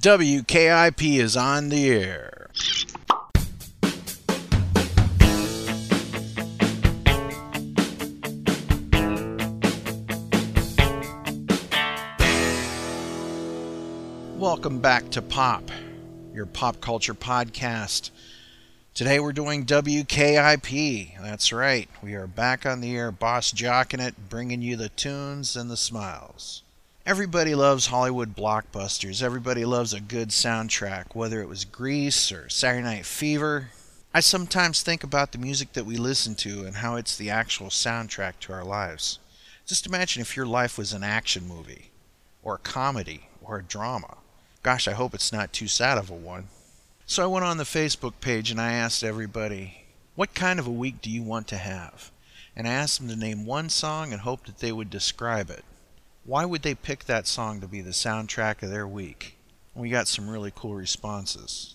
WKIP 0.00 1.18
is 1.18 1.36
on 1.36 1.70
the 1.70 1.90
air. 1.90 2.50
Welcome 14.36 14.78
back 14.78 15.10
to 15.10 15.20
Pop, 15.20 15.68
your 16.32 16.46
pop 16.46 16.80
culture 16.80 17.12
podcast. 17.12 18.10
Today 18.94 19.18
we're 19.18 19.32
doing 19.32 19.66
WKIP. 19.66 21.20
That's 21.20 21.52
right. 21.52 21.88
We 22.04 22.14
are 22.14 22.28
back 22.28 22.64
on 22.64 22.80
the 22.80 22.96
air, 22.96 23.10
boss 23.10 23.50
jocking 23.50 24.06
it, 24.06 24.28
bringing 24.28 24.62
you 24.62 24.76
the 24.76 24.90
tunes 24.90 25.56
and 25.56 25.68
the 25.68 25.76
smiles. 25.76 26.62
Everybody 27.08 27.54
loves 27.54 27.86
Hollywood 27.86 28.36
blockbusters. 28.36 29.22
Everybody 29.22 29.64
loves 29.64 29.94
a 29.94 30.00
good 30.00 30.28
soundtrack, 30.28 31.14
whether 31.14 31.40
it 31.40 31.48
was 31.48 31.64
Grease 31.64 32.30
or 32.30 32.50
Saturday 32.50 32.82
Night 32.84 33.06
Fever. 33.06 33.70
I 34.12 34.20
sometimes 34.20 34.82
think 34.82 35.02
about 35.02 35.32
the 35.32 35.38
music 35.38 35.72
that 35.72 35.86
we 35.86 35.96
listen 35.96 36.34
to 36.34 36.66
and 36.66 36.76
how 36.76 36.96
it's 36.96 37.16
the 37.16 37.30
actual 37.30 37.68
soundtrack 37.68 38.34
to 38.40 38.52
our 38.52 38.62
lives. 38.62 39.20
Just 39.64 39.86
imagine 39.86 40.20
if 40.20 40.36
your 40.36 40.44
life 40.44 40.76
was 40.76 40.92
an 40.92 41.02
action 41.02 41.48
movie, 41.48 41.88
or 42.42 42.56
a 42.56 42.58
comedy, 42.58 43.28
or 43.40 43.56
a 43.56 43.64
drama. 43.64 44.18
Gosh, 44.62 44.86
I 44.86 44.92
hope 44.92 45.14
it's 45.14 45.32
not 45.32 45.54
too 45.54 45.66
sad 45.66 45.96
of 45.96 46.10
a 46.10 46.14
one. 46.14 46.48
So 47.06 47.24
I 47.24 47.26
went 47.26 47.46
on 47.46 47.56
the 47.56 47.64
Facebook 47.64 48.20
page 48.20 48.50
and 48.50 48.60
I 48.60 48.72
asked 48.72 49.02
everybody, 49.02 49.86
what 50.14 50.34
kind 50.34 50.58
of 50.58 50.66
a 50.66 50.70
week 50.70 51.00
do 51.00 51.08
you 51.08 51.22
want 51.22 51.48
to 51.48 51.56
have? 51.56 52.10
And 52.54 52.68
I 52.68 52.72
asked 52.72 53.00
them 53.00 53.08
to 53.08 53.16
name 53.16 53.46
one 53.46 53.70
song 53.70 54.12
and 54.12 54.20
hoped 54.20 54.44
that 54.44 54.58
they 54.58 54.72
would 54.72 54.90
describe 54.90 55.48
it 55.48 55.64
why 56.28 56.44
would 56.44 56.60
they 56.60 56.74
pick 56.74 57.04
that 57.04 57.26
song 57.26 57.58
to 57.58 57.66
be 57.66 57.80
the 57.80 57.90
soundtrack 57.90 58.62
of 58.62 58.68
their 58.68 58.86
week? 58.86 59.38
We 59.74 59.88
got 59.88 60.08
some 60.08 60.28
really 60.28 60.52
cool 60.54 60.74
responses. 60.74 61.74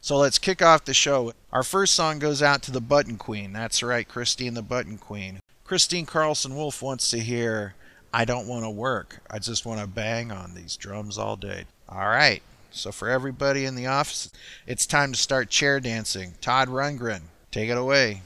So 0.00 0.16
let's 0.16 0.38
kick 0.38 0.62
off 0.62 0.84
the 0.84 0.94
show. 0.94 1.32
Our 1.52 1.64
first 1.64 1.94
song 1.94 2.20
goes 2.20 2.40
out 2.40 2.62
to 2.62 2.70
the 2.70 2.80
Button 2.80 3.16
Queen. 3.16 3.52
That's 3.52 3.82
right, 3.82 4.06
Christine 4.06 4.54
the 4.54 4.62
Button 4.62 4.96
Queen. 4.96 5.40
Christine 5.64 6.06
Carlson 6.06 6.54
Wolf 6.54 6.82
wants 6.82 7.10
to 7.10 7.18
hear 7.18 7.74
I 8.14 8.24
don't 8.24 8.46
want 8.46 8.64
to 8.64 8.70
work. 8.70 9.22
I 9.28 9.40
just 9.40 9.66
want 9.66 9.80
to 9.80 9.88
bang 9.88 10.30
on 10.30 10.54
these 10.54 10.76
drums 10.76 11.18
all 11.18 11.34
day. 11.34 11.64
All 11.88 11.98
right. 11.98 12.42
So 12.70 12.92
for 12.92 13.08
everybody 13.08 13.64
in 13.64 13.74
the 13.74 13.88
office, 13.88 14.30
it's 14.68 14.86
time 14.86 15.10
to 15.12 15.18
start 15.18 15.50
chair 15.50 15.80
dancing. 15.80 16.34
Todd 16.40 16.68
Rundgren, 16.68 17.22
take 17.50 17.70
it 17.70 17.76
away. 17.76 18.22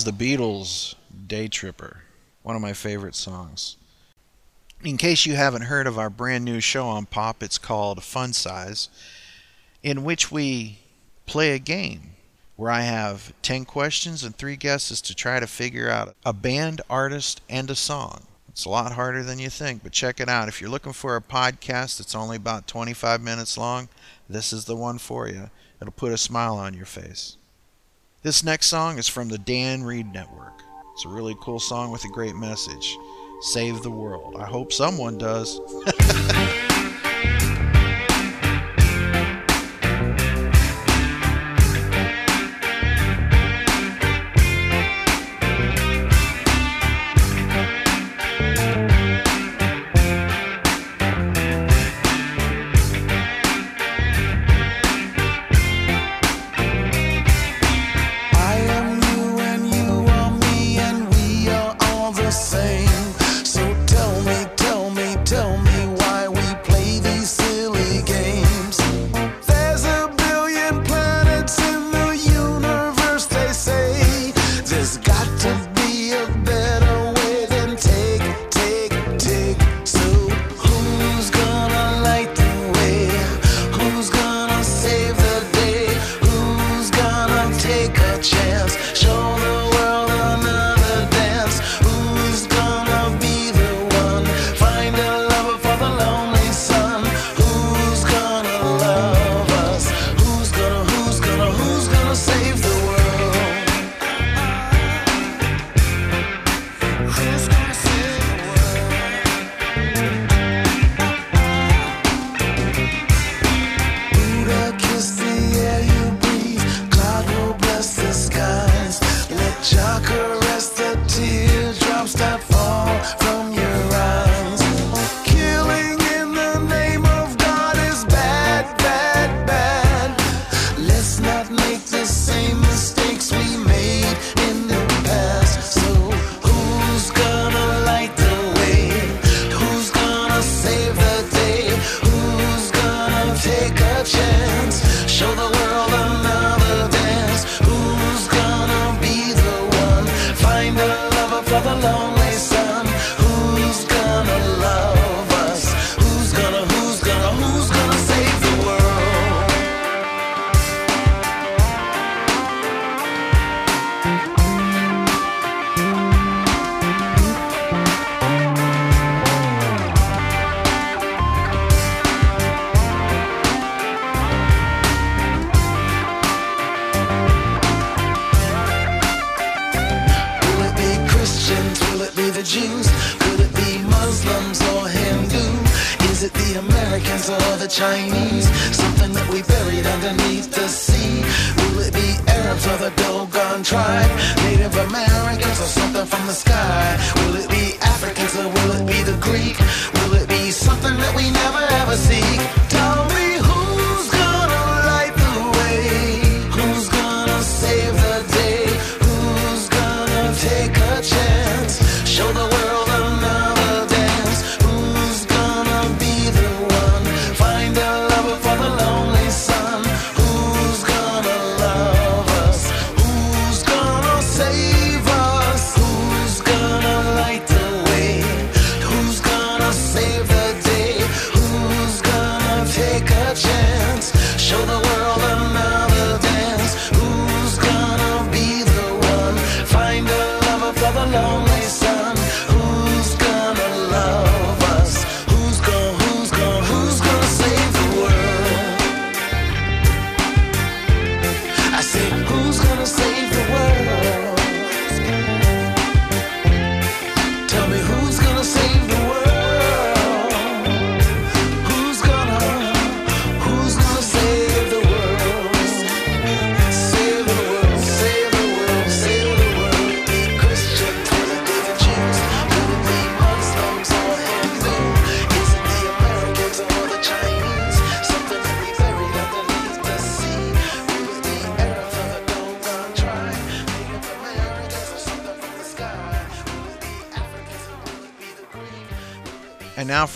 Was 0.00 0.16
the 0.16 0.36
Beatles' 0.36 0.94
Day 1.26 1.46
Tripper, 1.46 2.04
one 2.42 2.56
of 2.56 2.62
my 2.62 2.72
favorite 2.72 3.14
songs. 3.14 3.76
In 4.82 4.96
case 4.96 5.26
you 5.26 5.34
haven't 5.34 5.64
heard 5.64 5.86
of 5.86 5.98
our 5.98 6.08
brand 6.08 6.42
new 6.42 6.58
show 6.60 6.86
on 6.86 7.04
Pop, 7.04 7.42
it's 7.42 7.58
called 7.58 8.02
Fun 8.02 8.32
Size, 8.32 8.88
in 9.82 10.02
which 10.02 10.32
we 10.32 10.78
play 11.26 11.50
a 11.50 11.58
game 11.58 12.12
where 12.56 12.70
I 12.70 12.80
have 12.80 13.34
10 13.42 13.66
questions 13.66 14.24
and 14.24 14.34
3 14.34 14.56
guesses 14.56 15.02
to 15.02 15.14
try 15.14 15.38
to 15.38 15.46
figure 15.46 15.90
out 15.90 16.16
a 16.24 16.32
band, 16.32 16.80
artist, 16.88 17.42
and 17.50 17.68
a 17.68 17.74
song. 17.74 18.22
It's 18.48 18.64
a 18.64 18.70
lot 18.70 18.92
harder 18.92 19.22
than 19.22 19.38
you 19.38 19.50
think, 19.50 19.82
but 19.82 19.92
check 19.92 20.18
it 20.18 20.30
out. 20.30 20.48
If 20.48 20.62
you're 20.62 20.70
looking 20.70 20.94
for 20.94 21.14
a 21.14 21.20
podcast 21.20 21.98
that's 21.98 22.14
only 22.14 22.38
about 22.38 22.66
25 22.66 23.20
minutes 23.20 23.58
long, 23.58 23.90
this 24.30 24.50
is 24.50 24.64
the 24.64 24.76
one 24.76 24.96
for 24.96 25.28
you. 25.28 25.50
It'll 25.78 25.92
put 25.92 26.12
a 26.12 26.16
smile 26.16 26.56
on 26.56 26.72
your 26.72 26.86
face. 26.86 27.36
This 28.22 28.44
next 28.44 28.66
song 28.66 28.98
is 28.98 29.08
from 29.08 29.30
the 29.30 29.38
Dan 29.38 29.82
Reed 29.82 30.12
Network. 30.12 30.62
It's 30.92 31.06
a 31.06 31.08
really 31.08 31.34
cool 31.40 31.58
song 31.58 31.90
with 31.90 32.04
a 32.04 32.08
great 32.08 32.36
message 32.36 32.94
save 33.40 33.80
the 33.80 33.90
world. 33.90 34.36
I 34.38 34.44
hope 34.44 34.74
someone 34.74 35.16
does. 35.16 35.58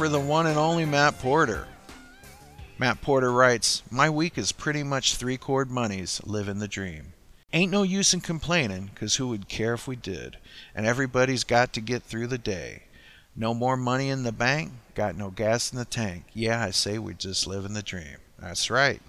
for 0.05 0.11
the 0.11 0.21
one 0.21 0.47
and 0.47 0.59
only 0.59 0.85
Matt 0.85 1.19
Porter. 1.19 1.67
Matt 2.77 3.01
Porter 3.01 3.33
writes, 3.33 3.83
My 3.91 4.11
week 4.11 4.37
is 4.37 4.53
pretty 4.53 4.83
much 4.83 5.17
three 5.17 5.39
chord 5.39 5.71
monies, 5.71 6.21
living 6.27 6.59
the 6.59 6.69
dream. 6.69 7.15
Ain't 7.55 7.73
no 7.73 7.85
use 7.85 8.13
in 8.13 8.21
complaining, 8.21 8.91
'cause 8.95 9.15
who 9.15 9.29
would 9.29 9.49
care 9.49 9.73
if 9.73 9.89
we 9.89 9.97
did? 9.97 10.37
And 10.75 10.85
everybody's 10.85 11.43
got 11.43 11.73
to 11.73 11.81
get 11.81 12.03
through 12.03 12.27
the 12.27 12.37
day. 12.37 12.83
No 13.35 13.55
more 13.55 13.79
money 13.79 14.11
in 14.11 14.25
the 14.25 14.31
bank, 14.33 14.73
got 14.95 15.17
no 15.17 15.31
gas 15.31 15.73
in 15.73 15.79
the 15.79 15.87
tank. 15.87 16.25
Yeah, 16.35 16.63
I 16.63 16.71
say 16.71 16.99
we're 16.99 17.15
just 17.15 17.47
living 17.47 17.73
the 17.73 17.83
dream. 17.83 18.19
That's 18.39 18.69
right. 18.69 19.01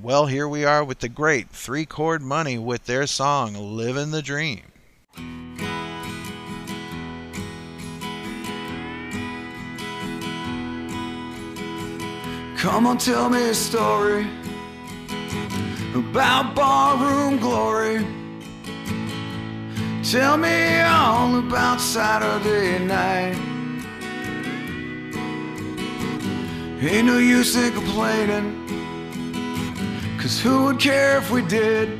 Well, 0.00 0.26
here 0.26 0.48
we 0.48 0.64
are 0.64 0.82
with 0.82 0.98
the 0.98 1.08
great 1.08 1.50
Three 1.50 1.86
Chord 1.86 2.22
Money 2.22 2.58
with 2.58 2.86
their 2.86 3.06
song 3.06 3.54
Living 3.54 4.10
the 4.10 4.22
Dream. 4.22 4.62
Come 12.58 12.88
on, 12.88 12.98
tell 12.98 13.30
me 13.30 13.50
a 13.50 13.54
story 13.54 14.26
about 15.94 16.56
barroom 16.56 17.38
glory. 17.38 18.04
Tell 20.02 20.36
me 20.36 20.80
all 20.80 21.38
about 21.38 21.80
Saturday 21.80 22.84
night. 22.84 23.36
Ain't 26.82 27.06
no 27.06 27.18
use 27.18 27.54
in 27.54 27.72
complaining, 27.72 28.66
cause 30.18 30.40
who 30.40 30.64
would 30.64 30.80
care 30.80 31.18
if 31.18 31.30
we 31.30 31.42
did? 31.42 31.90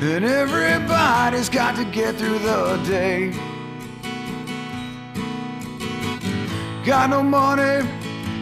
And 0.00 0.24
everybody's 0.24 1.48
got 1.48 1.74
to 1.74 1.84
get 1.84 2.14
through 2.14 2.38
the 2.38 2.80
day. 2.86 3.32
Got 6.84 7.10
no 7.10 7.24
money 7.24 7.84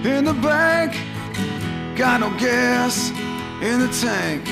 in 0.06 0.24
the 0.24 0.34
bank, 0.34 0.94
got 1.96 2.20
no 2.20 2.30
gas 2.38 3.10
in 3.60 3.80
the 3.80 3.88
tank. 4.00 4.46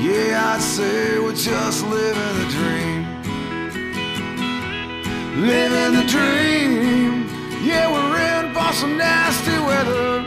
Yeah, 0.00 0.54
I'd 0.54 0.62
say 0.62 1.18
we're 1.18 1.34
just 1.34 1.84
living 1.84 2.36
the 2.42 2.48
dream. 2.58 3.02
Living 5.46 6.00
the 6.00 6.06
dream. 6.08 7.28
Yeah, 7.62 7.92
we're 7.92 8.16
in 8.16 8.54
for 8.54 8.72
some 8.72 8.96
nasty 8.96 9.58
weather. 9.68 10.22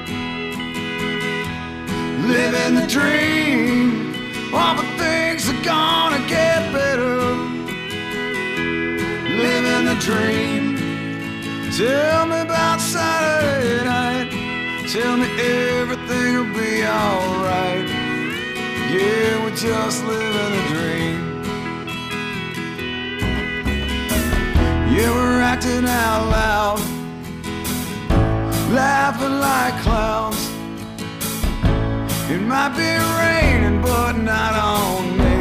Living 2.28 2.76
the 2.76 2.86
dream. 2.88 4.14
All 4.54 4.76
the 4.76 4.88
things 5.00 5.50
are 5.50 5.64
gonna 5.64 6.22
get 6.28 6.72
better. 6.72 7.18
Living 9.44 9.86
the 9.86 9.96
dream. 10.00 10.69
Tell 11.80 12.26
me 12.26 12.42
about 12.42 12.82
Saturday 12.82 13.86
night. 13.86 14.30
Tell 14.92 15.16
me 15.16 15.28
everything 15.40 16.36
will 16.36 16.54
be 16.54 16.86
alright. 16.86 17.88
Yeah, 18.92 19.42
we're 19.42 19.56
just 19.56 20.04
living 20.04 20.54
a 20.60 20.64
dream. 20.74 21.20
Yeah, 24.94 25.10
we're 25.16 25.40
acting 25.40 25.86
out 25.86 26.24
loud, 26.38 26.80
laughing 28.74 29.40
like 29.40 29.76
clowns. 29.82 30.42
It 32.30 32.42
might 32.42 32.74
be 32.76 32.92
raining, 33.22 33.82
but 33.82 34.18
not 34.18 34.54
on 34.54 35.18
me. 35.18 35.38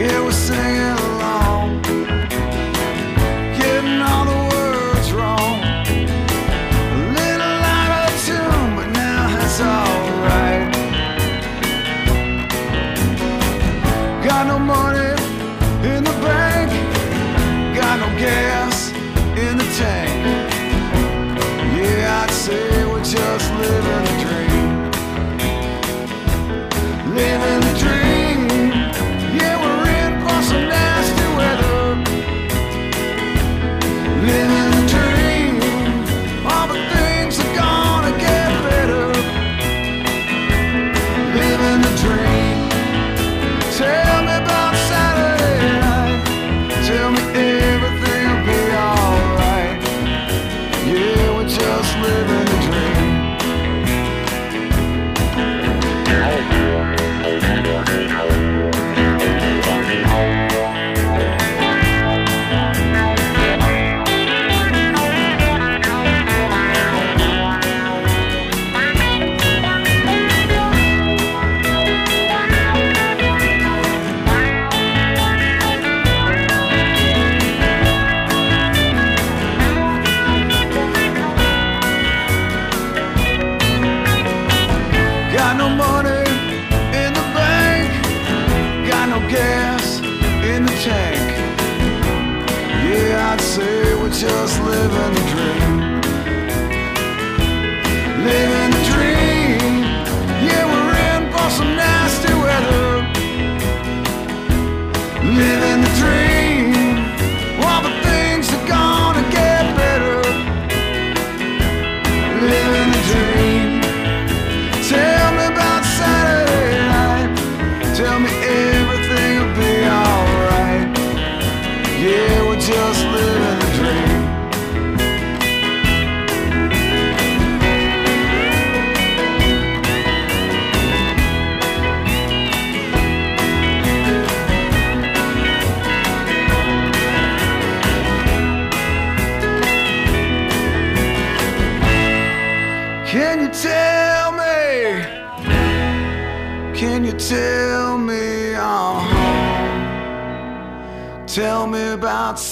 Yeah, 0.00 0.18
we're 0.24 0.32
singing 0.32 0.96
along, 1.10 1.43
Got 14.44 14.58
no 14.58 14.58
money 14.58 15.08
in 15.88 16.04
the 16.04 16.10
bank, 16.20 16.70
got 17.74 17.98
no 17.98 18.18
gas 18.18 18.53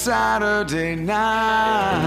Saturday 0.05 0.97
night. 0.97 2.02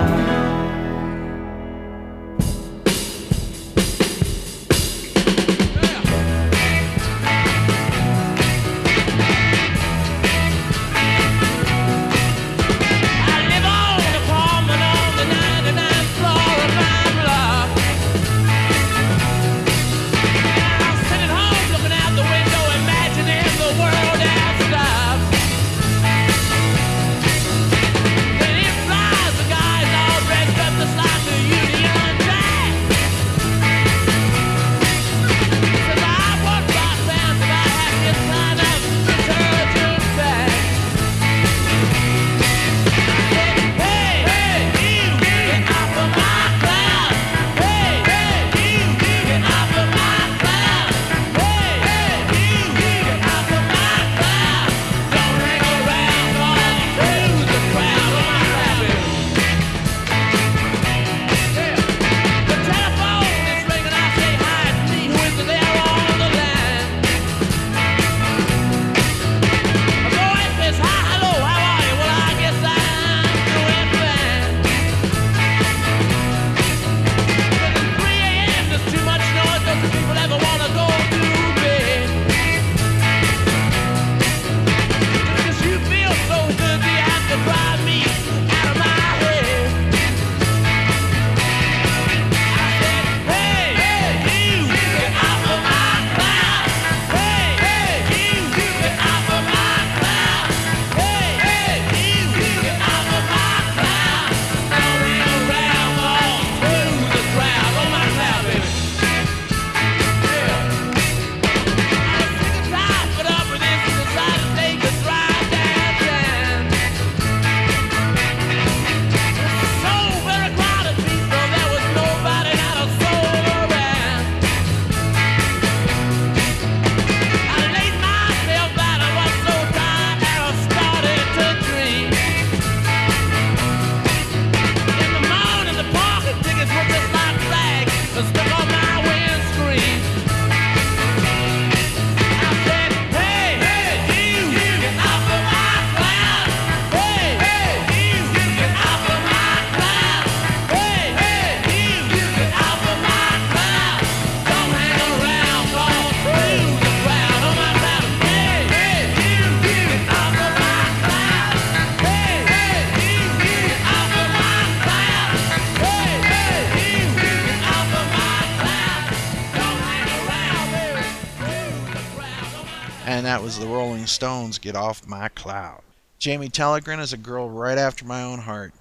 Was 173.55 173.63
the 173.63 173.73
Rolling 173.73 174.05
Stones, 174.05 174.57
Get 174.59 174.75
Off 174.75 175.07
My 175.07 175.29
Cloud. 175.29 175.81
Jamie 176.19 176.49
Telegren 176.49 176.99
is 176.99 177.13
a 177.13 177.17
girl 177.17 177.49
right 177.49 177.77
after 177.77 178.03
my 178.03 178.21
own 178.21 178.39
heart. 178.39 178.73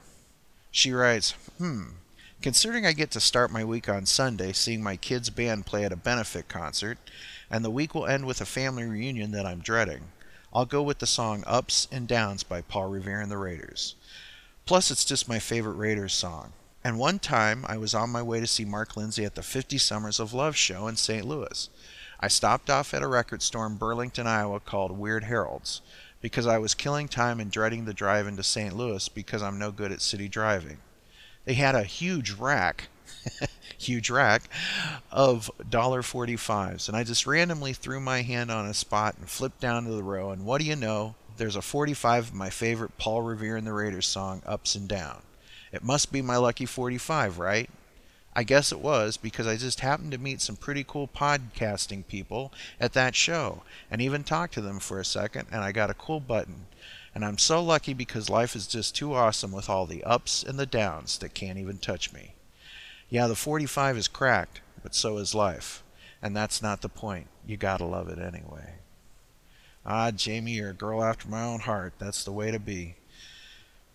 She 0.73 0.91
writes, 0.91 1.37
Hmm, 1.59 1.91
considering 2.43 2.85
I 2.85 2.91
get 2.91 3.13
to 3.13 3.21
start 3.21 3.53
my 3.53 3.63
week 3.63 3.89
on 3.89 4.05
Sunday 4.05 4.53
seeing 4.53 4.83
my 4.83 4.97
kids' 4.97 5.31
band 5.31 5.65
play 5.65 5.85
at 5.85 5.93
a 5.93 5.97
benefit 5.97 6.49
concert, 6.49 6.99
and 7.49 7.65
the 7.65 7.71
week 7.71 7.95
will 7.95 8.09
end 8.09 8.27
with 8.27 8.41
a 8.41 8.45
family 8.45 8.83
reunion 8.83 9.31
that 9.31 9.47
I'm 9.47 9.61
dreading, 9.61 10.09
I'll 10.53 10.67
go 10.67 10.83
with 10.83 10.99
the 10.99 11.07
song 11.07 11.45
Ups 11.47 11.87
and 11.93 12.09
Downs 12.09 12.43
by 12.43 12.61
Paul 12.61 12.89
Revere 12.89 13.21
and 13.21 13.31
the 13.31 13.39
Raiders. 13.39 13.95
Plus, 14.67 14.91
it's 14.91 15.05
just 15.05 15.29
my 15.29 15.39
favorite 15.39 15.77
Raiders 15.77 16.15
song. 16.15 16.53
And 16.83 16.99
one 16.99 17.21
time, 17.21 17.65
I 17.69 17.77
was 17.77 17.95
on 17.95 18.11
my 18.11 18.23
way 18.23 18.41
to 18.41 18.47
see 18.49 18.65
Mark 18.65 18.97
Lindsay 18.97 19.25
at 19.25 19.37
the 19.37 19.43
50 19.45 19.79
Summers 19.79 20.19
of 20.19 20.35
Love 20.35 20.57
show 20.57 20.89
in 20.89 20.97
St. 20.97 21.25
Louis. 21.25 21.69
I 22.25 22.29
stopped 22.29 22.71
off 22.71 22.95
at 22.95 23.03
a 23.03 23.07
record 23.07 23.43
store 23.43 23.67
in 23.67 23.77
Burlington, 23.77 24.27
Iowa 24.27 24.59
called 24.59 24.93
Weird 24.93 25.25
Harold's 25.25 25.83
because 26.23 26.47
I 26.47 26.57
was 26.57 26.73
killing 26.73 27.07
time 27.07 27.39
and 27.39 27.51
dreading 27.51 27.85
the 27.85 27.93
drive 27.93 28.27
into 28.27 28.43
St. 28.43 28.75
Louis 28.75 29.11
because 29.11 29.43
I'm 29.43 29.59
no 29.59 29.71
good 29.71 29.93
at 29.93 30.01
city 30.01 30.27
driving. 30.27 30.79
They 31.45 31.53
had 31.53 31.75
a 31.75 31.85
huge 31.85 32.31
rack, 32.31 32.89
huge 33.79 34.09
rack 34.09 34.45
of 35.13 35.51
$1.45s, 35.69 36.89
and 36.89 36.97
I 36.97 37.05
just 37.05 37.27
randomly 37.27 37.75
threw 37.75 38.01
my 38.01 38.23
hand 38.23 38.51
on 38.51 38.65
a 38.65 38.73
spot 38.73 39.17
and 39.19 39.29
flipped 39.29 39.61
down 39.61 39.85
to 39.85 39.91
the 39.91 40.03
row, 40.03 40.31
and 40.31 40.47
what 40.47 40.63
do 40.63 40.67
you 40.67 40.77
know? 40.77 41.17
There's 41.37 41.57
a 41.57 41.61
45 41.61 42.29
of 42.29 42.35
my 42.35 42.49
favorite 42.49 42.97
Paul 42.97 43.21
Revere 43.21 43.59
and 43.59 43.67
the 43.67 43.75
Raiders 43.75 44.07
song, 44.07 44.41
Ups 44.47 44.75
and 44.75 44.89
Down. 44.89 45.21
It 45.73 45.85
must 45.85 46.11
be 46.11 46.23
my 46.23 46.39
lucky 46.39 46.65
45, 46.65 47.39
right? 47.39 47.69
I 48.37 48.43
guess 48.43 48.73
it 48.73 48.81
was 48.81 49.17
because 49.17 49.47
I 49.47 49.57
just 49.57 49.81
happened 49.81 50.11
to 50.13 50.19
meet 50.19 50.41
some 50.41 50.57
pretty 50.57 50.85
cool 50.85 51.09
podcasting 51.09 52.07
people 52.09 52.53
at 52.81 52.93
that 52.95 53.15
show 53.15 53.63
and 53.91 54.03
even 54.03 54.25
talked 54.25 54.55
to 54.55 54.61
them 54.61 54.81
for 54.81 54.99
a 54.99 55.05
second 55.05 55.47
and 55.53 55.63
I 55.63 55.71
got 55.71 55.91
a 55.91 55.95
cool 55.95 56.19
button. 56.21 56.67
And 57.15 57.25
I'm 57.25 57.39
so 57.39 57.63
lucky 57.63 57.95
because 57.95 58.29
life 58.29 58.57
is 58.57 58.67
just 58.67 58.97
too 58.97 59.15
awesome 59.15 59.53
with 59.53 59.71
all 59.71 59.87
the 59.87 60.03
ups 60.03 60.43
and 60.43 60.59
the 60.59 60.67
downs 60.67 61.17
that 61.19 61.35
can't 61.35 61.59
even 61.59 61.79
touch 61.79 62.13
me. 62.13 62.35
Yeah, 63.09 63.29
the 63.29 63.37
45 63.37 63.97
is 63.97 64.09
cracked, 64.09 64.61
but 64.83 64.97
so 64.97 65.19
is 65.19 65.35
life. 65.35 65.85
And 66.21 66.37
that's 66.37 66.61
not 66.61 66.81
the 66.81 66.89
point. 66.89 67.29
You 67.47 67.57
gotta 67.57 67.85
love 67.85 68.09
it 68.09 68.19
anyway. 68.19 68.75
Ah, 69.87 70.11
Jamie, 70.11 70.53
you're 70.53 70.71
a 70.71 70.75
girl 70.75 71.05
after 71.05 71.29
my 71.29 71.43
own 71.45 71.61
heart. 71.61 71.93
That's 71.99 72.25
the 72.25 72.33
way 72.33 72.51
to 72.51 72.59
be. 72.59 72.97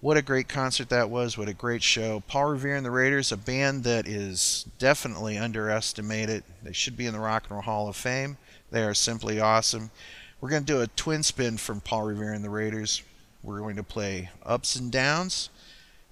What 0.01 0.15
a 0.15 0.21
great 0.21 0.47
concert 0.47 0.87
that 0.89 1.09
was. 1.09 1.37
What 1.37 1.49
a 1.49 1.53
great 1.53 1.83
show. 1.83 2.23
Paul 2.25 2.51
Revere 2.51 2.77
and 2.77 2.85
the 2.85 2.91
Raiders, 2.91 3.33
a 3.33 3.37
band 3.37 3.83
that 3.83 4.07
is 4.07 4.65
definitely 4.77 5.37
underestimated. 5.37 6.45
They 6.63 6.71
should 6.71 6.95
be 6.95 7.05
in 7.05 7.11
the 7.11 7.19
Rock 7.19 7.43
and 7.43 7.51
Roll 7.51 7.61
Hall 7.61 7.89
of 7.89 7.97
Fame. 7.97 8.37
They 8.71 8.83
are 8.83 8.93
simply 8.93 9.41
awesome. 9.41 9.91
We're 10.39 10.51
going 10.51 10.63
to 10.63 10.73
do 10.73 10.81
a 10.81 10.87
twin 10.87 11.21
spin 11.23 11.57
from 11.57 11.81
Paul 11.81 12.03
Revere 12.03 12.31
and 12.31 12.45
the 12.45 12.49
Raiders. 12.49 13.03
We're 13.43 13.59
going 13.59 13.75
to 13.75 13.83
play 13.83 14.29
Ups 14.45 14.77
and 14.77 14.89
Downs 14.89 15.49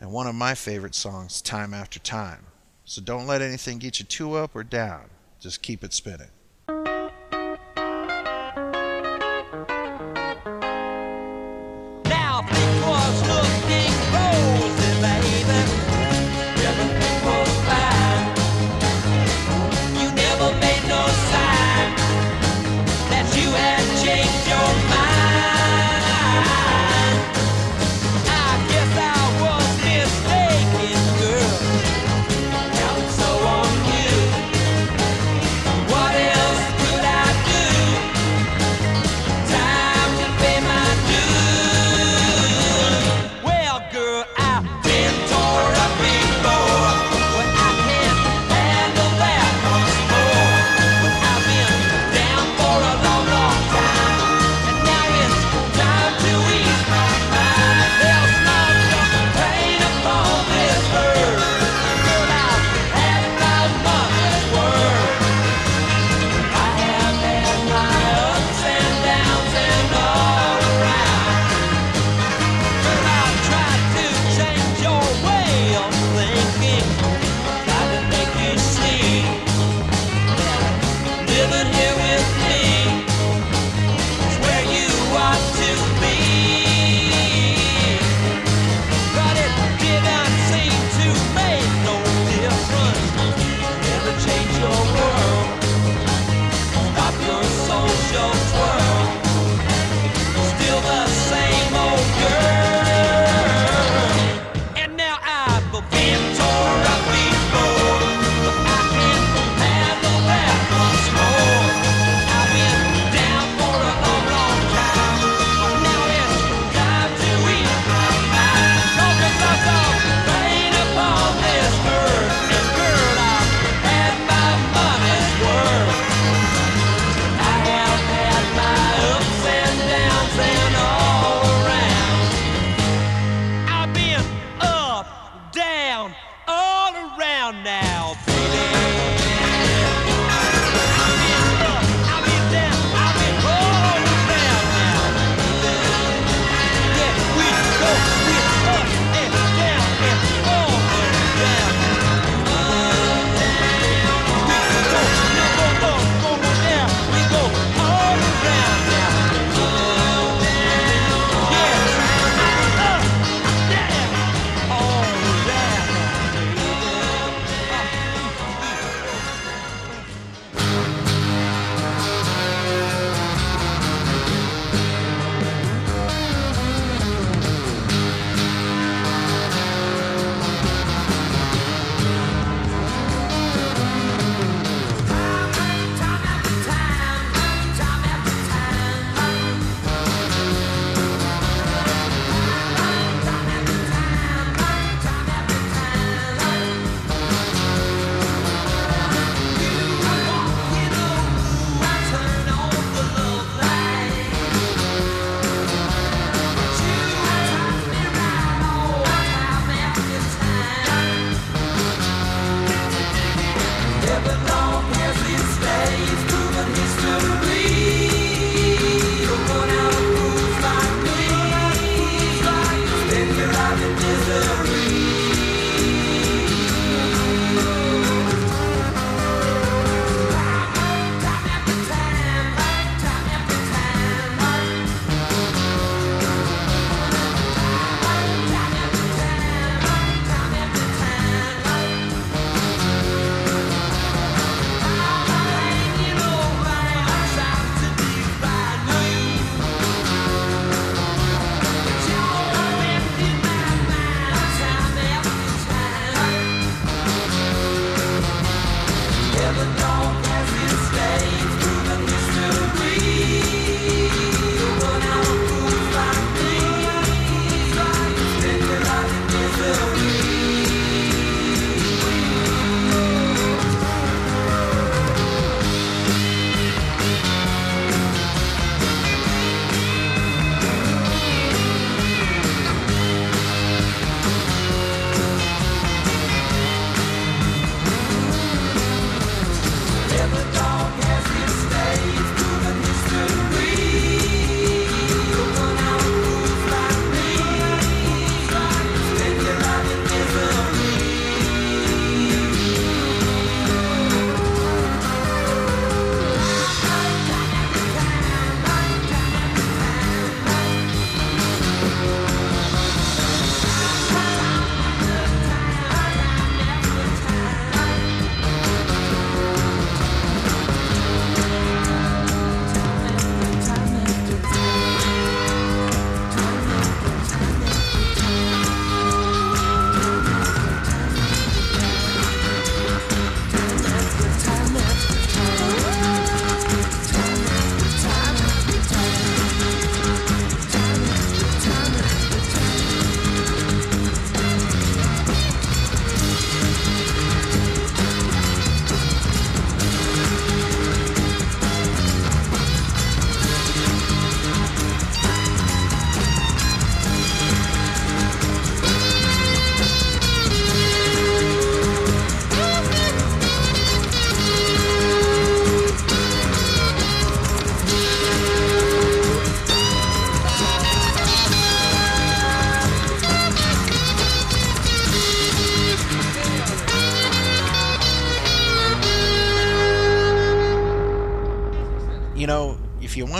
and 0.02 0.12
one 0.12 0.28
of 0.28 0.36
my 0.36 0.54
favorite 0.54 0.96
songs, 0.96 1.42
Time 1.42 1.74
After 1.74 2.00
Time. 2.00 2.48
So 2.84 3.02
don't 3.02 3.26
let 3.26 3.42
anything 3.42 3.78
get 3.78 4.00
you 4.00 4.06
too 4.06 4.34
up 4.34 4.54
or 4.54 4.66
down. 4.66 5.06
Just 5.40 5.62
keep 5.62 5.82
it 5.86 5.94
spinning. 5.94 6.28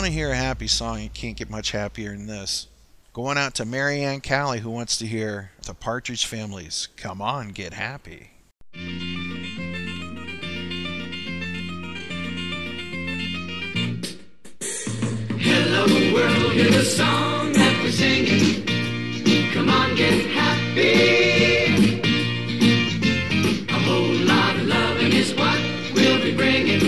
To 0.08 0.14
hear 0.14 0.30
a 0.30 0.36
happy 0.36 0.68
song, 0.68 1.02
you 1.02 1.10
can't 1.10 1.36
get 1.36 1.50
much 1.50 1.72
happier 1.72 2.16
than 2.16 2.26
this. 2.26 2.66
Going 3.12 3.36
out 3.36 3.56
to 3.56 3.66
Marianne 3.66 4.22
Callie, 4.22 4.60
who 4.60 4.70
wants 4.70 4.96
to 4.96 5.06
hear 5.06 5.50
the 5.66 5.74
Partridge 5.74 6.24
Family's. 6.24 6.88
Come 6.96 7.20
on, 7.20 7.48
get 7.48 7.74
happy. 7.74 8.30
Hello 15.12 15.84
world, 16.14 16.52
hear 16.54 16.70
the 16.70 16.84
song 16.84 17.52
that 17.52 17.78
we're 17.82 17.90
singing. 17.90 18.64
Come 19.52 19.68
on, 19.68 19.94
get 19.94 20.24
happy. 20.30 22.00
A 23.68 23.78
whole 23.80 24.14
lot 24.24 24.56
of 24.56 24.66
loving 24.68 25.12
is 25.12 25.34
what 25.34 25.60
we'll 25.94 26.22
be 26.22 26.34
bringing. 26.34 26.80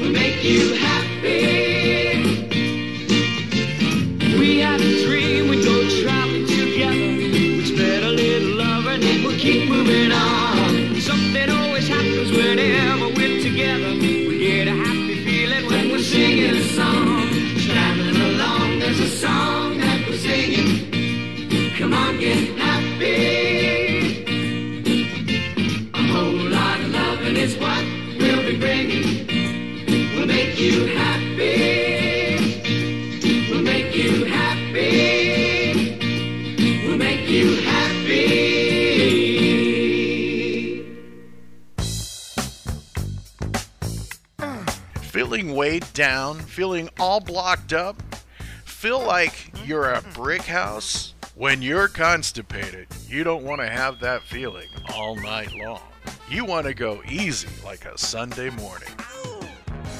We'll 0.00 0.12
make 0.12 0.42
you 0.42 0.72
happy. 0.76 0.95
Down, 45.96 46.38
feeling 46.38 46.90
all 47.00 47.20
blocked 47.20 47.72
up, 47.72 48.00
feel 48.66 49.02
like 49.02 49.50
you're 49.64 49.94
a 49.94 50.02
brick 50.12 50.42
house? 50.42 51.14
When 51.34 51.62
you're 51.62 51.88
constipated, 51.88 52.86
you 53.08 53.24
don't 53.24 53.44
want 53.44 53.62
to 53.62 53.68
have 53.68 54.00
that 54.00 54.22
feeling 54.22 54.68
all 54.94 55.16
night 55.16 55.54
long. 55.54 55.80
You 56.30 56.44
want 56.44 56.66
to 56.66 56.74
go 56.74 57.02
easy 57.08 57.48
like 57.64 57.86
a 57.86 57.96
Sunday 57.96 58.50
morning. 58.50 58.90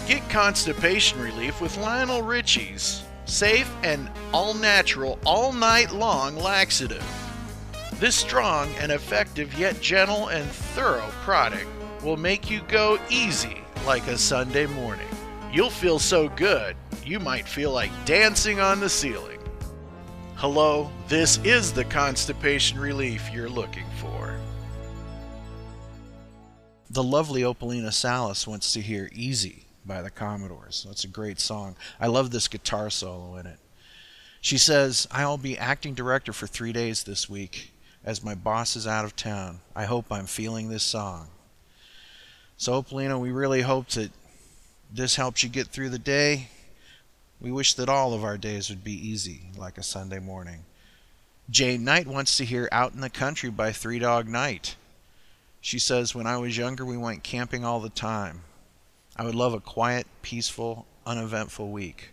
Get 0.06 0.28
constipation 0.28 1.18
relief 1.18 1.60
with 1.62 1.76
Lionel 1.78 2.22
Richie's 2.22 3.02
safe 3.24 3.70
and 3.82 4.10
all 4.32 4.52
natural, 4.52 5.18
all 5.24 5.52
night 5.52 5.92
long 5.92 6.36
laxative. 6.36 7.04
This 7.94 8.14
strong 8.14 8.68
and 8.80 8.92
effective, 8.92 9.58
yet 9.58 9.80
gentle 9.80 10.28
and 10.28 10.46
thorough 10.46 11.10
product 11.22 11.66
will 12.02 12.18
make 12.18 12.50
you 12.50 12.60
go 12.68 12.98
easy 13.08 13.62
like 13.86 14.06
a 14.08 14.18
Sunday 14.18 14.66
morning. 14.66 15.08
You'll 15.56 15.70
feel 15.70 15.98
so 15.98 16.28
good, 16.28 16.76
you 17.02 17.18
might 17.18 17.48
feel 17.48 17.72
like 17.72 17.90
dancing 18.04 18.60
on 18.60 18.78
the 18.78 18.90
ceiling. 18.90 19.38
Hello, 20.34 20.90
this 21.08 21.38
is 21.44 21.72
the 21.72 21.86
constipation 21.86 22.78
relief 22.78 23.30
you're 23.32 23.48
looking 23.48 23.86
for. 23.98 24.38
The 26.90 27.02
lovely 27.02 27.40
Opalina 27.40 27.90
Salas 27.90 28.46
wants 28.46 28.74
to 28.74 28.82
hear 28.82 29.08
Easy 29.14 29.64
by 29.86 30.02
the 30.02 30.10
Commodores. 30.10 30.84
That's 30.86 31.04
a 31.04 31.08
great 31.08 31.40
song. 31.40 31.74
I 31.98 32.08
love 32.08 32.32
this 32.32 32.48
guitar 32.48 32.90
solo 32.90 33.36
in 33.36 33.46
it. 33.46 33.58
She 34.42 34.58
says, 34.58 35.08
I'll 35.10 35.38
be 35.38 35.56
acting 35.56 35.94
director 35.94 36.34
for 36.34 36.46
three 36.46 36.74
days 36.74 37.02
this 37.04 37.30
week 37.30 37.72
as 38.04 38.22
my 38.22 38.34
boss 38.34 38.76
is 38.76 38.86
out 38.86 39.06
of 39.06 39.16
town. 39.16 39.60
I 39.74 39.86
hope 39.86 40.12
I'm 40.12 40.26
feeling 40.26 40.68
this 40.68 40.82
song. 40.82 41.28
So, 42.58 42.82
Opalina, 42.82 43.18
we 43.18 43.30
really 43.30 43.62
hope 43.62 43.88
that 43.88 44.10
this 44.92 45.16
helps 45.16 45.42
you 45.42 45.48
get 45.48 45.68
through 45.68 45.90
the 45.90 45.98
day. 45.98 46.48
We 47.40 47.52
wish 47.52 47.74
that 47.74 47.88
all 47.88 48.14
of 48.14 48.24
our 48.24 48.38
days 48.38 48.70
would 48.70 48.82
be 48.82 48.92
easy, 48.92 49.50
like 49.56 49.78
a 49.78 49.82
Sunday 49.82 50.18
morning. 50.18 50.64
Jane 51.50 51.84
Knight 51.84 52.06
wants 52.06 52.36
to 52.38 52.44
hear 52.44 52.68
Out 52.72 52.92
in 52.92 53.00
the 53.00 53.10
Country 53.10 53.50
by 53.50 53.72
Three 53.72 53.98
Dog 53.98 54.26
Night. 54.26 54.76
She 55.60 55.78
says, 55.78 56.14
When 56.14 56.26
I 56.26 56.38
was 56.38 56.56
younger, 56.56 56.84
we 56.84 56.96
went 56.96 57.22
camping 57.22 57.64
all 57.64 57.80
the 57.80 57.88
time. 57.88 58.42
I 59.16 59.24
would 59.24 59.34
love 59.34 59.54
a 59.54 59.60
quiet, 59.60 60.06
peaceful, 60.22 60.86
uneventful 61.06 61.70
week. 61.70 62.10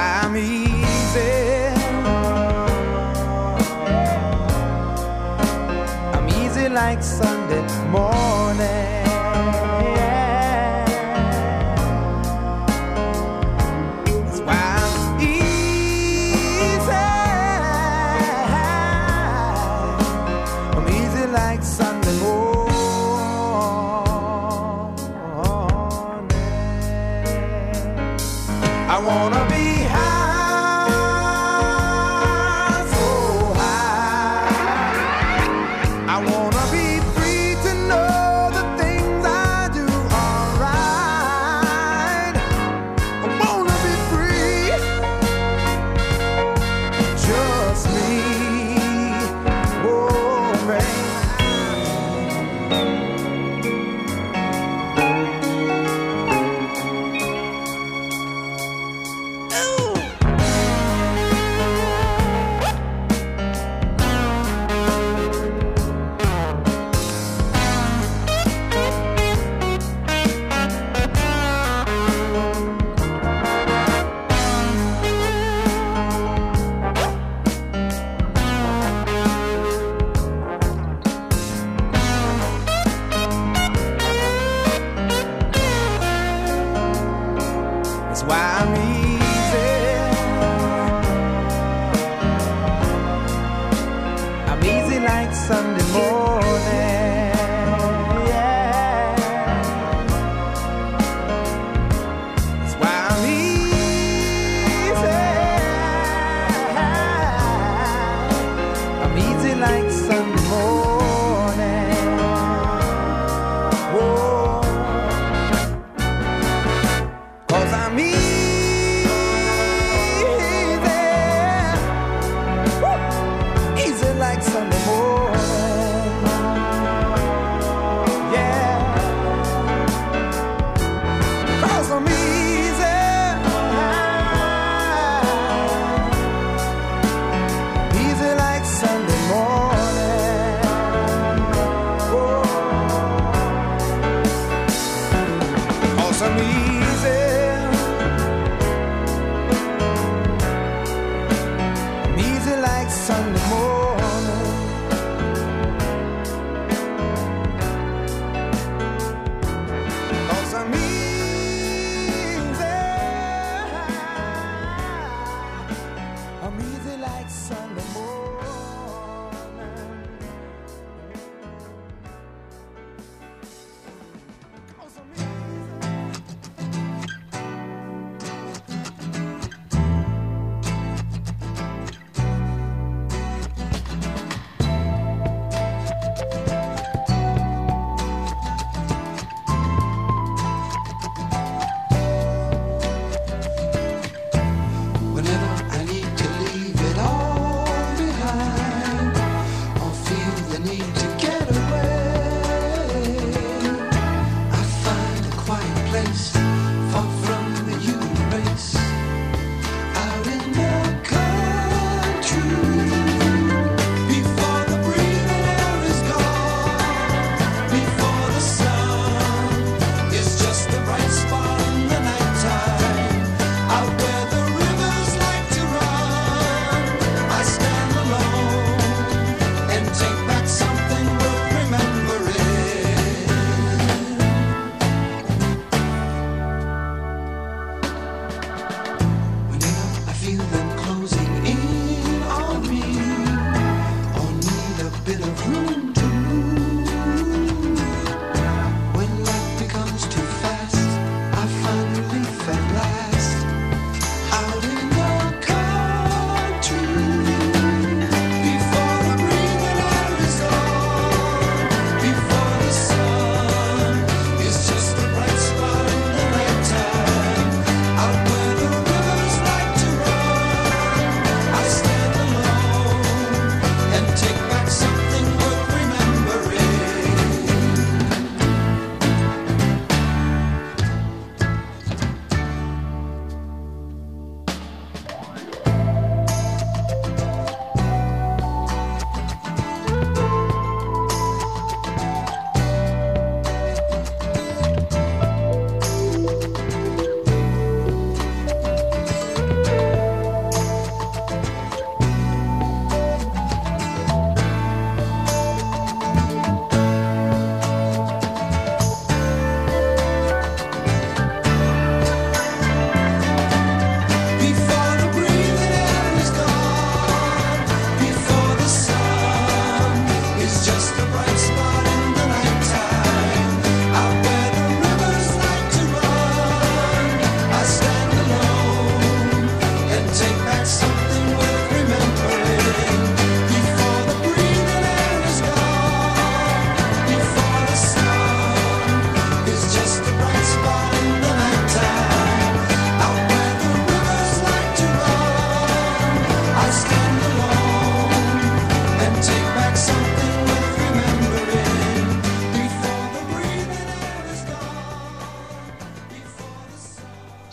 I'm 0.00 0.36
easy. 0.36 1.74
I'm 6.14 6.28
easy 6.28 6.68
like 6.68 7.02
Sunday 7.02 7.66
morning. 7.90 8.27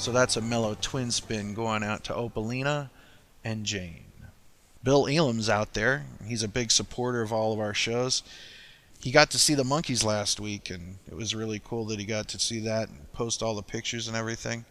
So 0.06 0.12
that's 0.12 0.38
a 0.38 0.42
mellow 0.42 0.78
twin 0.80 1.10
spin 1.10 1.56
going 1.56 1.82
out 1.82 2.04
to 2.04 2.14
Opalina 2.14 2.92
and 3.44 3.66
Jane. 3.66 4.06
Bill 4.84 5.08
Elam's 5.08 5.50
out 5.50 5.74
there. 5.74 6.06
He's 6.24 6.44
a 6.44 6.48
big 6.48 6.70
supporter 6.70 7.24
of 7.24 7.34
all 7.34 7.54
of 7.54 7.60
our 7.60 7.74
shows. 7.74 8.22
He 9.02 9.10
got 9.10 9.32
to 9.32 9.40
see 9.40 9.56
the 9.56 9.64
Monkees 9.64 10.04
last 10.04 10.40
week, 10.40 10.70
and 10.70 11.00
it 11.08 11.16
was 11.16 11.34
really 11.34 11.60
cool 11.60 11.86
that 11.86 11.98
he 11.98 12.06
got 12.06 12.28
to 12.28 12.40
see 12.40 12.60
that 12.60 12.90
and 12.90 13.12
post 13.14 13.42
all 13.42 13.56
the 13.56 13.64
pictures 13.64 14.08
and 14.08 14.16
everything. 14.16 14.66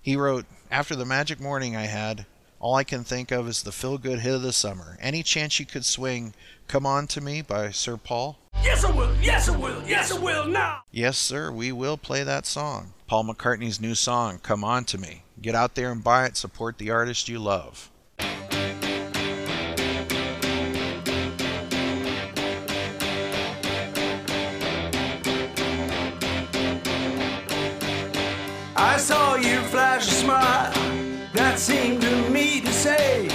He 0.00 0.14
wrote, 0.14 0.46
After 0.70 0.94
the 0.94 1.04
magic 1.04 1.40
morning 1.40 1.74
I 1.74 1.86
had, 1.86 2.24
all 2.60 2.76
I 2.76 2.84
can 2.84 3.02
think 3.02 3.32
of 3.32 3.48
is 3.48 3.64
the 3.64 3.72
feel 3.72 3.98
good 3.98 4.20
hit 4.20 4.36
of 4.36 4.42
the 4.42 4.52
summer. 4.52 4.96
Any 5.00 5.24
chance 5.24 5.58
you 5.58 5.66
could 5.66 5.84
swing 5.84 6.32
Come 6.68 6.86
On 6.86 7.08
to 7.08 7.20
Me 7.20 7.42
by 7.42 7.72
Sir 7.72 7.96
Paul? 7.96 8.38
Yes, 8.64 8.82
I 8.82 8.90
will. 8.90 9.14
Yes, 9.20 9.48
I 9.48 9.56
will. 9.56 9.82
Yes, 9.86 10.10
I 10.10 10.18
will 10.18 10.46
now. 10.46 10.82
Yes, 10.90 11.18
sir, 11.18 11.52
we 11.52 11.70
will 11.70 11.98
play 11.98 12.22
that 12.22 12.46
song. 12.46 12.94
Paul 13.06 13.24
McCartney's 13.24 13.78
new 13.78 13.94
song, 13.94 14.38
Come 14.42 14.64
On 14.64 14.84
to 14.86 14.96
Me. 14.96 15.22
Get 15.42 15.54
out 15.54 15.74
there 15.74 15.92
and 15.92 16.02
buy 16.02 16.24
it, 16.24 16.38
support 16.38 16.78
the 16.78 16.90
artist 16.90 17.28
you 17.28 17.38
love. 17.38 17.90
I 28.76 28.96
saw 28.96 29.36
you 29.36 29.60
flash 29.64 30.08
a 30.08 30.10
smile 30.10 30.72
that 31.34 31.58
seemed 31.58 32.00
to 32.00 32.30
me 32.30 32.62
to 32.62 32.72
say 32.72 33.28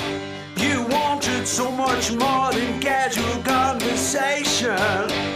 you 0.58 0.84
wanted 0.88 1.48
so 1.48 1.70
much 1.72 2.12
more 2.14 2.52
than 2.52 2.82
casual 2.82 3.44
sensation. 4.10 5.29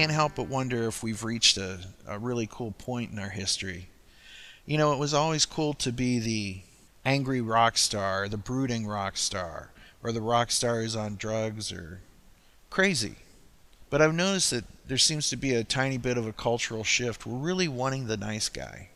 Can't 0.00 0.12
help 0.12 0.36
but 0.36 0.48
wonder 0.48 0.88
if 0.88 1.02
we've 1.02 1.24
reached 1.24 1.58
a, 1.58 1.78
a 2.06 2.18
really 2.18 2.48
cool 2.50 2.70
point 2.70 3.12
in 3.12 3.18
our 3.18 3.28
history. 3.28 3.86
You 4.64 4.78
know, 4.78 4.94
it 4.94 4.98
was 4.98 5.12
always 5.12 5.44
cool 5.44 5.74
to 5.74 5.92
be 5.92 6.18
the 6.18 6.62
angry 7.04 7.42
rock 7.42 7.76
star, 7.76 8.26
the 8.26 8.38
brooding 8.38 8.86
rock 8.86 9.18
star, 9.18 9.72
or 10.02 10.10
the 10.10 10.22
rock 10.22 10.52
star 10.52 10.80
who's 10.80 10.96
on 10.96 11.16
drugs 11.16 11.70
or 11.70 12.00
crazy. 12.70 13.16
But 13.90 14.00
I've 14.00 14.14
noticed 14.14 14.52
that 14.52 14.64
there 14.88 14.96
seems 14.96 15.28
to 15.28 15.36
be 15.36 15.52
a 15.52 15.64
tiny 15.64 15.98
bit 15.98 16.16
of 16.16 16.26
a 16.26 16.32
cultural 16.32 16.82
shift. 16.82 17.26
We're 17.26 17.36
really 17.36 17.68
wanting 17.68 18.06
the 18.06 18.16
nice 18.16 18.48
guy. 18.48 18.88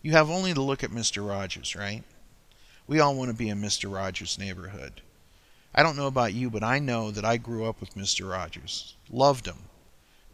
You 0.00 0.12
have 0.12 0.30
only 0.30 0.54
to 0.54 0.62
look 0.62 0.82
at 0.82 0.92
Mr. 0.92 1.28
Rogers, 1.28 1.76
right? 1.76 2.04
We 2.86 3.00
all 3.00 3.14
want 3.14 3.30
to 3.30 3.36
be 3.36 3.50
in 3.50 3.60
Mr. 3.60 3.92
Rogers' 3.92 4.38
neighborhood. 4.38 5.02
I 5.74 5.82
don't 5.82 5.96
know 5.96 6.06
about 6.06 6.32
you, 6.32 6.48
but 6.48 6.62
I 6.62 6.78
know 6.78 7.10
that 7.10 7.26
I 7.26 7.36
grew 7.36 7.66
up 7.66 7.82
with 7.82 7.96
Mr. 7.96 8.30
Rogers. 8.30 8.94
Loved 9.10 9.44
him. 9.44 9.58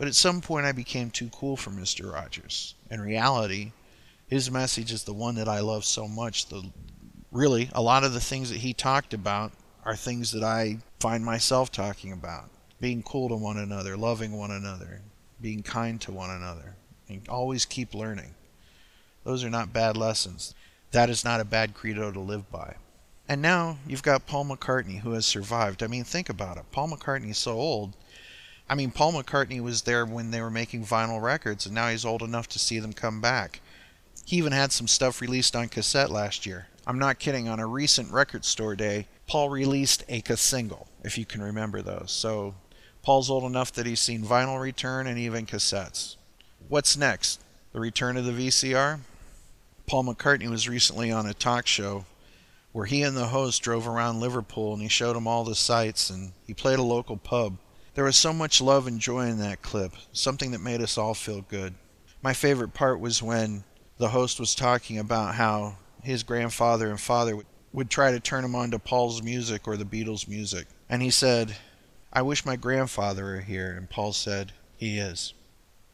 But 0.00 0.08
at 0.08 0.14
some 0.14 0.40
point 0.40 0.64
I 0.64 0.72
became 0.72 1.10
too 1.10 1.28
cool 1.28 1.58
for 1.58 1.68
Mr. 1.68 2.10
Rogers. 2.10 2.74
In 2.90 3.02
reality, 3.02 3.72
his 4.28 4.50
message 4.50 4.92
is 4.92 5.04
the 5.04 5.12
one 5.12 5.34
that 5.34 5.46
I 5.46 5.60
love 5.60 5.84
so 5.84 6.08
much. 6.08 6.46
The 6.46 6.70
really 7.30 7.68
a 7.74 7.82
lot 7.82 8.02
of 8.02 8.14
the 8.14 8.18
things 8.18 8.48
that 8.48 8.60
he 8.60 8.72
talked 8.72 9.12
about 9.12 9.52
are 9.84 9.94
things 9.94 10.32
that 10.32 10.42
I 10.42 10.78
find 11.00 11.22
myself 11.22 11.70
talking 11.70 12.12
about. 12.12 12.48
Being 12.80 13.02
cool 13.02 13.28
to 13.28 13.36
one 13.36 13.58
another, 13.58 13.94
loving 13.94 14.32
one 14.32 14.50
another, 14.50 15.02
being 15.38 15.62
kind 15.62 16.00
to 16.00 16.12
one 16.12 16.30
another, 16.30 16.76
and 17.06 17.28
always 17.28 17.66
keep 17.66 17.92
learning. 17.92 18.34
Those 19.24 19.44
are 19.44 19.50
not 19.50 19.74
bad 19.74 19.98
lessons. 19.98 20.54
That 20.92 21.10
is 21.10 21.26
not 21.26 21.40
a 21.40 21.44
bad 21.44 21.74
credo 21.74 22.10
to 22.10 22.20
live 22.20 22.50
by. 22.50 22.76
And 23.28 23.42
now 23.42 23.76
you've 23.86 24.02
got 24.02 24.26
Paul 24.26 24.46
McCartney 24.46 25.00
who 25.00 25.12
has 25.12 25.26
survived. 25.26 25.82
I 25.82 25.88
mean, 25.88 26.04
think 26.04 26.30
about 26.30 26.56
it. 26.56 26.64
Paul 26.72 26.88
McCartney 26.88 27.32
is 27.32 27.38
so 27.38 27.52
old. 27.52 27.94
I 28.70 28.76
mean, 28.76 28.92
Paul 28.92 29.14
McCartney 29.14 29.60
was 29.60 29.82
there 29.82 30.06
when 30.06 30.30
they 30.30 30.40
were 30.40 30.48
making 30.48 30.84
vinyl 30.84 31.20
records, 31.20 31.66
and 31.66 31.74
now 31.74 31.88
he's 31.88 32.04
old 32.04 32.22
enough 32.22 32.46
to 32.50 32.58
see 32.60 32.78
them 32.78 32.92
come 32.92 33.20
back. 33.20 33.60
He 34.24 34.36
even 34.36 34.52
had 34.52 34.70
some 34.70 34.86
stuff 34.86 35.20
released 35.20 35.56
on 35.56 35.68
cassette 35.68 36.08
last 36.08 36.46
year. 36.46 36.68
I'm 36.86 37.00
not 37.00 37.18
kidding. 37.18 37.48
On 37.48 37.58
a 37.58 37.66
recent 37.66 38.12
record 38.12 38.44
store 38.44 38.76
day, 38.76 39.08
Paul 39.26 39.50
released 39.50 40.04
a 40.08 40.22
single, 40.36 40.86
if 41.02 41.18
you 41.18 41.26
can 41.26 41.42
remember 41.42 41.82
those. 41.82 42.12
So 42.12 42.54
Paul's 43.02 43.28
old 43.28 43.42
enough 43.42 43.72
that 43.72 43.86
he's 43.86 43.98
seen 43.98 44.22
vinyl 44.22 44.60
return 44.60 45.08
and 45.08 45.18
even 45.18 45.46
cassettes. 45.46 46.14
What's 46.68 46.96
next? 46.96 47.42
The 47.72 47.80
return 47.80 48.16
of 48.16 48.24
the 48.24 48.30
VCR? 48.30 49.00
Paul 49.88 50.04
McCartney 50.04 50.48
was 50.48 50.68
recently 50.68 51.10
on 51.10 51.26
a 51.26 51.34
talk 51.34 51.66
show 51.66 52.04
where 52.70 52.86
he 52.86 53.02
and 53.02 53.16
the 53.16 53.26
host 53.26 53.62
drove 53.62 53.88
around 53.88 54.20
Liverpool 54.20 54.72
and 54.74 54.80
he 54.80 54.88
showed 54.88 55.16
him 55.16 55.26
all 55.26 55.42
the 55.42 55.56
sights 55.56 56.08
and 56.08 56.34
he 56.46 56.54
played 56.54 56.78
a 56.78 56.84
local 56.84 57.16
pub. 57.16 57.56
There 57.94 58.04
was 58.04 58.16
so 58.16 58.32
much 58.32 58.60
love 58.60 58.86
and 58.86 59.00
joy 59.00 59.26
in 59.26 59.38
that 59.38 59.62
clip, 59.62 59.92
something 60.12 60.52
that 60.52 60.60
made 60.60 60.80
us 60.80 60.96
all 60.96 61.14
feel 61.14 61.42
good. 61.42 61.74
My 62.22 62.32
favorite 62.34 62.72
part 62.74 63.00
was 63.00 63.22
when 63.22 63.64
the 63.98 64.10
host 64.10 64.38
was 64.38 64.54
talking 64.54 64.98
about 64.98 65.34
how 65.34 65.76
his 66.02 66.22
grandfather 66.22 66.88
and 66.88 67.00
father 67.00 67.38
would, 67.72 67.90
try 67.90 68.10
to 68.10 68.20
turn 68.20 68.44
him 68.44 68.54
on 68.54 68.70
to 68.70 68.78
Paul's 68.78 69.22
music 69.22 69.68
or 69.68 69.76
the 69.76 69.84
Beatles' 69.84 70.28
music. 70.28 70.66
And 70.88 71.02
he 71.02 71.10
said, 71.10 71.56
I 72.12 72.22
wish 72.22 72.46
my 72.46 72.56
grandfather 72.56 73.24
were 73.24 73.40
here. 73.40 73.72
And 73.76 73.88
Paul 73.88 74.12
said, 74.12 74.52
He 74.76 74.98
is. 74.98 75.34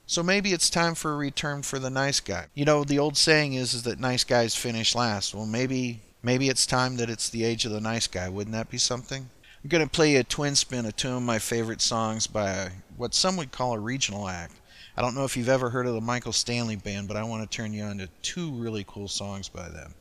So 0.07 0.23
maybe 0.23 0.53
it's 0.53 0.71
time 0.71 0.95
for 0.95 1.13
a 1.13 1.17
return 1.17 1.63
for 1.63 1.79
the 1.79 1.91
nice 1.91 2.21
guy. 2.21 2.47
You 2.55 2.65
know, 2.65 2.85
the 2.85 2.99
old 2.99 3.17
saying 3.17 3.55
is, 3.55 3.75
is 3.75 3.83
that 3.83 3.99
nice 3.99 4.23
guys 4.23 4.55
finish 4.55 4.95
last. 4.95 5.35
Well, 5.35 5.47
maybe 5.47 6.01
maybe 6.23 6.49
it's 6.49 6.65
time 6.65 6.97
that 6.97 7.11
it's 7.11 7.29
the 7.29 7.45
age 7.45 7.65
of 7.65 7.73
the 7.73 7.81
nice 7.81 8.07
guy. 8.07 8.29
Wouldn't 8.29 8.55
that 8.55 8.71
be 8.71 8.79
something? 8.79 9.31
I'm 9.67 9.71
going 9.71 9.85
to 9.85 9.91
play 9.91 10.15
a 10.15 10.23
twin 10.23 10.55
spin 10.55 10.87
of 10.87 10.95
two 10.95 11.11
of 11.11 11.23
my 11.23 11.41
favorite 11.41 11.81
songs 11.81 12.29
by 12.29 12.71
what 12.97 13.15
some 13.15 13.37
would 13.37 13.51
call 13.51 13.73
a 13.73 13.81
regional 13.81 14.29
act. 14.29 14.53
I 14.97 15.03
don't 15.03 15.17
know 15.17 15.25
if 15.25 15.37
you've 15.37 15.49
ever 15.49 15.71
heard 15.71 15.89
of 15.89 15.95
the 15.95 16.01
Michael 16.01 16.33
Stanley 16.33 16.77
Band, 16.77 17.09
but 17.09 17.17
I 17.17 17.25
want 17.25 17.43
to 17.43 17.57
turn 17.57 17.73
you 17.73 17.83
on 17.83 17.99
to 17.99 18.09
two 18.23 18.53
really 18.53 18.85
cool 18.87 19.09
songs 19.09 19.49
by 19.49 19.69
them. 19.69 19.93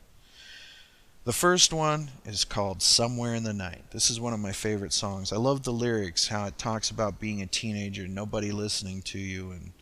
The 1.24 1.32
first 1.32 1.72
one 1.72 2.12
is 2.24 2.44
called 2.44 2.80
Somewhere 2.80 3.34
in 3.34 3.42
the 3.42 3.52
Night. 3.52 3.82
This 3.90 4.08
is 4.08 4.20
one 4.20 4.32
of 4.32 4.38
my 4.38 4.52
favorite 4.52 4.92
songs. 4.92 5.32
I 5.32 5.36
love 5.36 5.64
the 5.64 5.72
lyrics, 5.72 6.28
how 6.28 6.46
it 6.46 6.58
talks 6.58 6.90
about 6.90 7.18
being 7.18 7.42
a 7.42 7.46
teenager, 7.46 8.06
nobody 8.06 8.52
listening 8.52 9.02
to 9.02 9.18
you, 9.18 9.50
and 9.50 9.72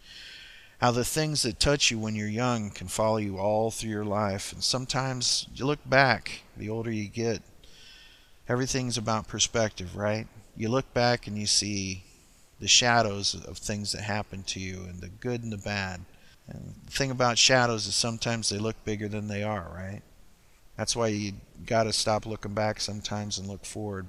how 0.80 0.92
the 0.92 1.04
things 1.04 1.42
that 1.42 1.60
touch 1.60 1.90
you 1.90 1.98
when 1.98 2.14
you're 2.14 2.26
young 2.26 2.70
can 2.70 2.88
follow 2.88 3.18
you 3.18 3.36
all 3.36 3.70
through 3.70 3.90
your 3.90 4.06
life. 4.06 4.50
And 4.50 4.64
sometimes 4.64 5.46
you 5.54 5.66
look 5.66 5.80
back, 5.84 6.40
the 6.56 6.70
older 6.70 6.90
you 6.90 7.06
get, 7.06 7.42
everything's 8.48 8.98
about 8.98 9.28
perspective, 9.28 9.96
right? 9.96 10.26
You 10.56 10.68
look 10.68 10.92
back 10.94 11.26
and 11.26 11.38
you 11.38 11.46
see 11.46 12.04
the 12.60 12.68
shadows 12.68 13.34
of 13.34 13.58
things 13.58 13.92
that 13.92 14.02
happen 14.02 14.42
to 14.44 14.60
you 14.60 14.84
and 14.88 15.00
the 15.00 15.08
good 15.08 15.42
and 15.42 15.52
the 15.52 15.58
bad. 15.58 16.00
And 16.46 16.74
the 16.84 16.90
thing 16.90 17.10
about 17.10 17.38
shadows 17.38 17.86
is 17.86 17.94
sometimes 17.94 18.48
they 18.48 18.58
look 18.58 18.82
bigger 18.84 19.08
than 19.08 19.28
they 19.28 19.42
are, 19.42 19.70
right? 19.74 20.02
That's 20.76 20.94
why 20.94 21.08
you 21.08 21.32
got 21.66 21.84
to 21.84 21.92
stop 21.92 22.26
looking 22.26 22.54
back 22.54 22.80
sometimes 22.80 23.38
and 23.38 23.48
look 23.48 23.64
forward. 23.64 24.08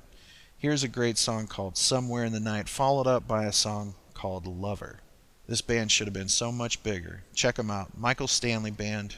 Here's 0.57 0.83
a 0.83 0.87
great 0.87 1.17
song 1.17 1.47
called 1.47 1.77
Somewhere 1.77 2.23
in 2.23 2.33
the 2.33 2.39
Night, 2.39 2.67
followed 2.67 3.07
up 3.07 3.27
by 3.27 3.45
a 3.45 3.51
song 3.51 3.95
called 4.13 4.47
Lover. 4.47 4.99
This 5.47 5.61
band 5.61 5.91
should 5.91 6.07
have 6.07 6.13
been 6.13 6.29
so 6.29 6.51
much 6.51 6.81
bigger. 6.81 7.23
Check 7.35 7.55
them 7.55 7.69
out. 7.69 7.97
Michael 7.97 8.27
Stanley 8.27 8.71
Band. 8.71 9.17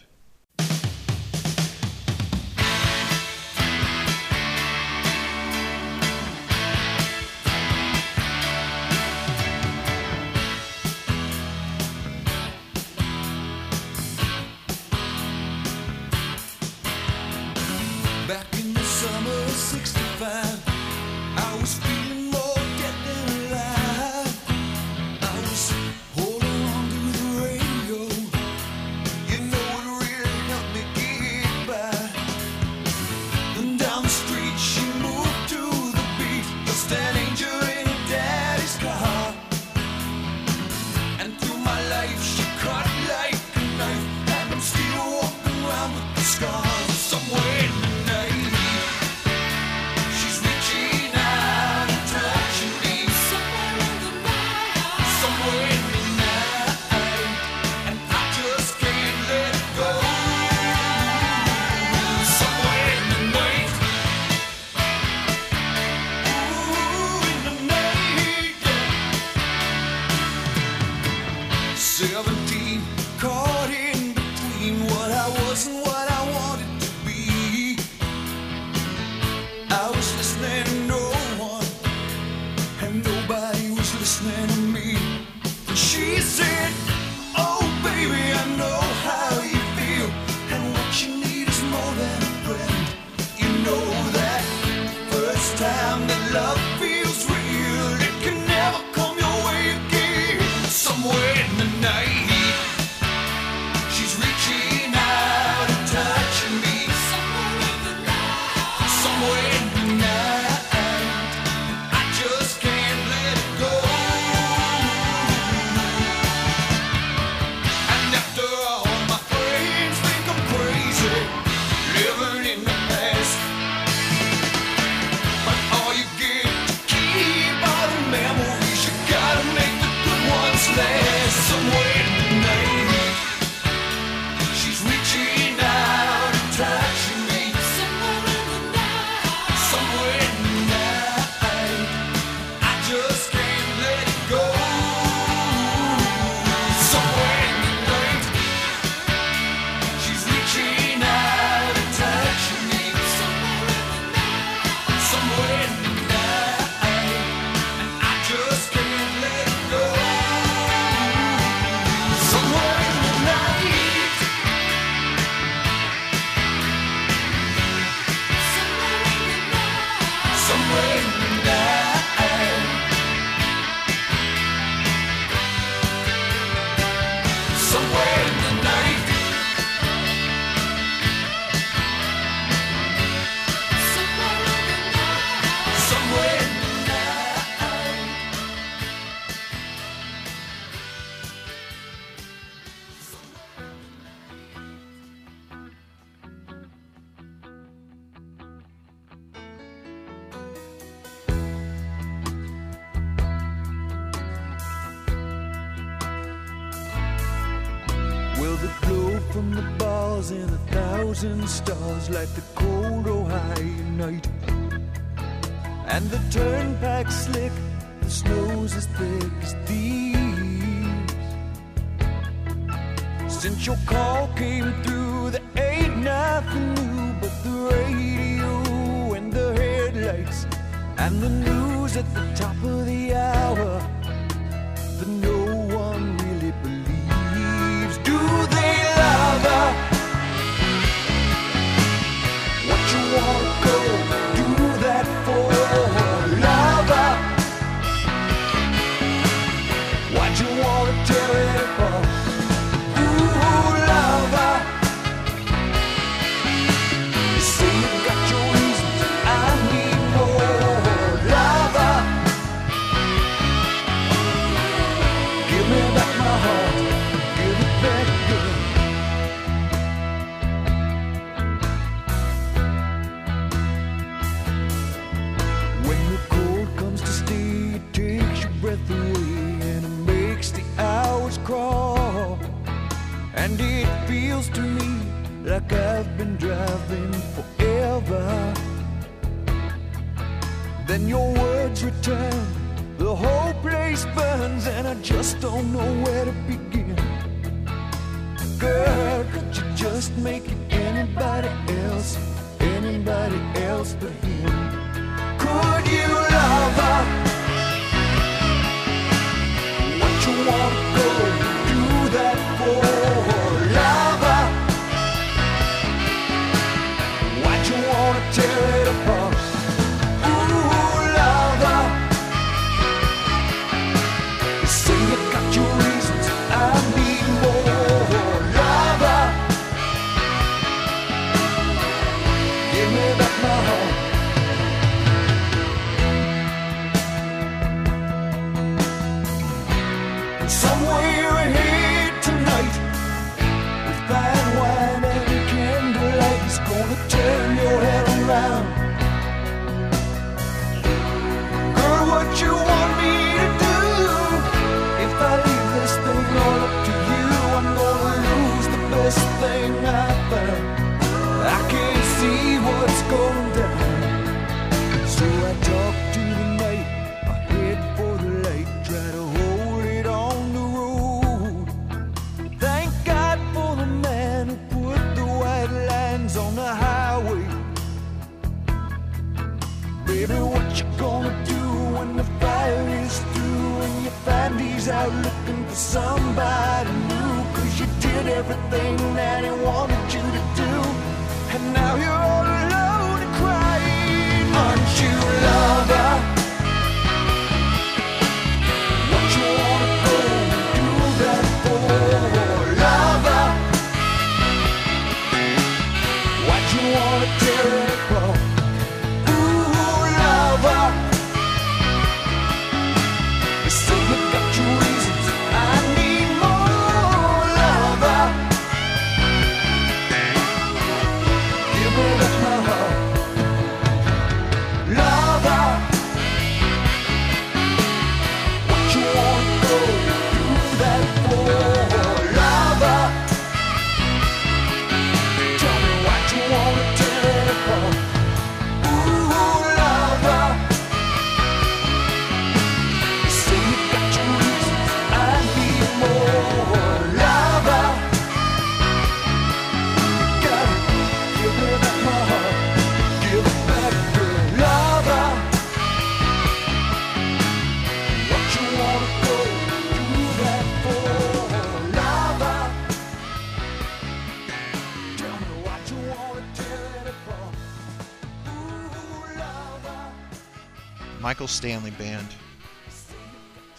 Michael 471.48 471.56
Stanley 471.56 471.92
Band. 471.92 472.28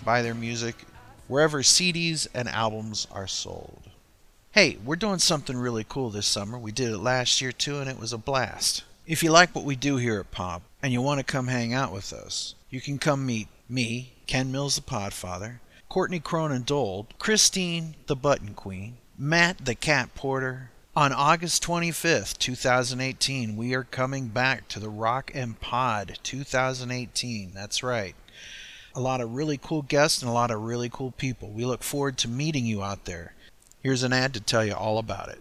Buy 0.02 0.22
their 0.22 0.34
music 0.34 0.74
wherever 1.26 1.60
CDs 1.60 2.26
and 2.32 2.48
albums 2.48 3.06
are 3.12 3.26
sold. 3.26 3.82
Hey, 4.52 4.78
we're 4.82 4.96
doing 4.96 5.18
something 5.18 5.54
really 5.54 5.84
cool 5.86 6.08
this 6.08 6.26
summer. 6.26 6.58
We 6.58 6.72
did 6.72 6.90
it 6.90 6.96
last 6.96 7.42
year 7.42 7.52
too, 7.52 7.78
and 7.78 7.90
it 7.90 8.00
was 8.00 8.14
a 8.14 8.16
blast. 8.16 8.84
If 9.06 9.22
you 9.22 9.30
like 9.30 9.54
what 9.54 9.66
we 9.66 9.76
do 9.76 9.98
here 9.98 10.18
at 10.18 10.30
Pop 10.30 10.62
and 10.82 10.94
you 10.94 11.02
want 11.02 11.18
to 11.18 11.24
come 11.24 11.48
hang 11.48 11.74
out 11.74 11.92
with 11.92 12.10
us, 12.10 12.54
you 12.70 12.80
can 12.80 12.96
come 12.96 13.26
meet 13.26 13.48
me, 13.68 14.14
Ken 14.26 14.50
Mills 14.50 14.76
the 14.76 14.80
Podfather, 14.80 15.58
Courtney 15.90 16.20
Cronin 16.20 16.62
Dold, 16.62 17.12
Christine 17.18 17.96
the 18.06 18.16
Button 18.16 18.54
Queen, 18.54 18.96
Matt 19.18 19.66
the 19.66 19.74
Cat 19.74 20.14
Porter. 20.14 20.70
On 20.98 21.12
August 21.12 21.62
25th, 21.62 22.38
2018, 22.38 23.56
we 23.56 23.72
are 23.72 23.84
coming 23.84 24.26
back 24.26 24.66
to 24.66 24.80
the 24.80 24.88
Rock 24.88 25.30
and 25.32 25.60
Pod 25.60 26.18
2018. 26.24 27.52
That's 27.54 27.84
right. 27.84 28.16
A 28.96 29.00
lot 29.00 29.20
of 29.20 29.32
really 29.32 29.58
cool 29.58 29.82
guests 29.82 30.22
and 30.22 30.28
a 30.28 30.34
lot 30.34 30.50
of 30.50 30.60
really 30.60 30.88
cool 30.88 31.12
people. 31.12 31.50
We 31.50 31.64
look 31.64 31.84
forward 31.84 32.18
to 32.18 32.28
meeting 32.28 32.66
you 32.66 32.82
out 32.82 33.04
there. 33.04 33.34
Here's 33.80 34.02
an 34.02 34.12
ad 34.12 34.34
to 34.34 34.40
tell 34.40 34.64
you 34.64 34.74
all 34.74 34.98
about 34.98 35.28
it. 35.28 35.40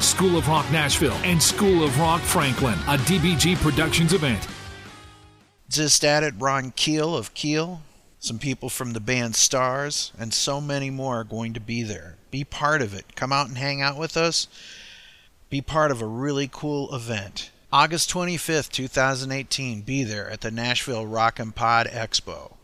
School 0.00 0.36
of 0.36 0.48
Rock 0.48 0.70
Nashville, 0.70 1.18
and 1.24 1.42
School 1.42 1.82
of 1.84 1.98
Rock 1.98 2.20
Franklin, 2.20 2.78
a 2.88 2.96
DBG 2.98 3.56
Productions 3.56 4.12
event. 4.12 4.46
Just 5.68 6.04
added 6.04 6.40
Ron 6.40 6.72
Keel 6.72 7.16
of 7.16 7.32
Keel, 7.34 7.82
some 8.18 8.38
people 8.38 8.68
from 8.68 8.92
the 8.92 9.00
band 9.00 9.36
Stars, 9.36 10.12
and 10.18 10.34
so 10.34 10.60
many 10.60 10.90
more 10.90 11.20
are 11.20 11.24
going 11.24 11.54
to 11.54 11.60
be 11.60 11.82
there. 11.82 12.16
Be 12.30 12.44
part 12.44 12.82
of 12.82 12.92
it. 12.94 13.16
Come 13.16 13.32
out 13.32 13.48
and 13.48 13.56
hang 13.56 13.80
out 13.80 13.96
with 13.96 14.16
us. 14.16 14.46
Be 15.48 15.60
part 15.60 15.90
of 15.90 16.02
a 16.02 16.06
really 16.06 16.48
cool 16.52 16.94
event. 16.94 17.50
August 17.72 18.10
25th, 18.10 18.70
2018, 18.70 19.82
be 19.82 20.04
there 20.04 20.28
at 20.28 20.40
the 20.40 20.50
Nashville 20.50 21.06
Rock 21.06 21.38
and 21.38 21.54
Pod 21.54 21.86
Expo. 21.86 22.54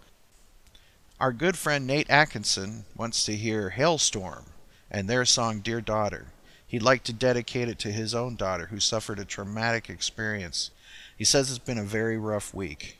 Our 1.19 1.33
good 1.33 1.57
friend 1.57 1.87
Nate 1.87 2.11
Atkinson 2.11 2.85
wants 2.97 3.25
to 3.25 3.35
hear 3.35 3.75
Halestorm 3.77 4.47
and 4.91 5.09
their 5.09 5.25
song 5.25 5.61
Dear 5.61 5.81
Daughter. 5.81 6.27
He'd 6.67 6.83
like 6.83 7.05
to 7.05 7.13
dedicate 7.13 7.69
it 7.69 7.79
to 7.81 7.93
his 7.93 8.15
own 8.15 8.35
daughter 8.35 8.67
who 8.67 8.81
suffered 8.81 9.19
a 9.19 9.25
traumatic 9.25 9.89
experience. 9.89 10.71
He 11.17 11.25
says 11.25 11.49
it's 11.49 11.59
been 11.59 11.79
a 11.79 11.85
very 11.85 12.19
rough 12.19 12.53
week. 12.53 12.99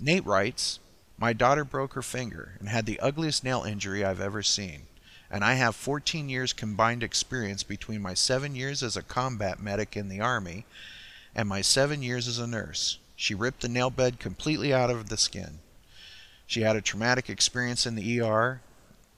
Nate 0.00 0.26
writes, 0.26 0.78
My 1.18 1.32
daughter 1.32 1.64
broke 1.64 1.94
her 1.94 2.02
finger 2.02 2.56
and 2.60 2.68
had 2.68 2.84
the 2.84 3.00
ugliest 3.00 3.42
nail 3.42 3.62
injury 3.62 4.04
I've 4.04 4.20
ever 4.20 4.42
seen. 4.42 4.82
And 5.30 5.42
I 5.42 5.54
have 5.54 5.74
14 5.74 6.28
years 6.28 6.52
combined 6.52 7.02
experience 7.02 7.62
between 7.62 8.02
my 8.02 8.14
seven 8.14 8.54
years 8.54 8.82
as 8.82 8.96
a 8.96 9.02
combat 9.02 9.60
medic 9.60 9.96
in 9.96 10.08
the 10.08 10.20
Army 10.20 10.66
and 11.34 11.48
my 11.48 11.62
seven 11.62 12.02
years 12.02 12.28
as 12.28 12.38
a 12.38 12.46
nurse. 12.46 12.98
She 13.16 13.34
ripped 13.34 13.62
the 13.62 13.68
nail 13.68 13.90
bed 13.90 14.20
completely 14.20 14.74
out 14.74 14.90
of 14.90 15.08
the 15.08 15.16
skin. 15.16 15.60
She 16.46 16.60
had 16.60 16.76
a 16.76 16.82
traumatic 16.82 17.28
experience 17.28 17.86
in 17.86 17.94
the 17.96 18.20
ER 18.20 18.60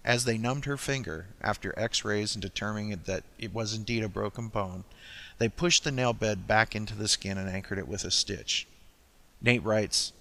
as 0.08 0.24
they 0.24 0.38
numbed 0.38 0.64
her 0.64 0.78
finger 0.78 1.26
after 1.42 1.78
x 1.78 2.02
rays 2.02 2.34
and 2.34 2.40
determining 2.40 2.98
that 3.04 3.22
it 3.38 3.52
was 3.52 3.74
indeed 3.74 4.02
a 4.02 4.08
broken 4.08 4.48
bone. 4.48 4.84
They 5.36 5.50
pushed 5.50 5.84
the 5.84 5.92
nail 5.92 6.14
bed 6.14 6.48
back 6.48 6.74
into 6.74 6.94
the 6.94 7.06
skin 7.06 7.36
and 7.36 7.46
anchored 7.46 7.78
it 7.78 7.86
with 7.86 8.04
a 8.04 8.10
stitch. 8.10 8.66
Nate 9.42 9.62
writes, 9.62 10.14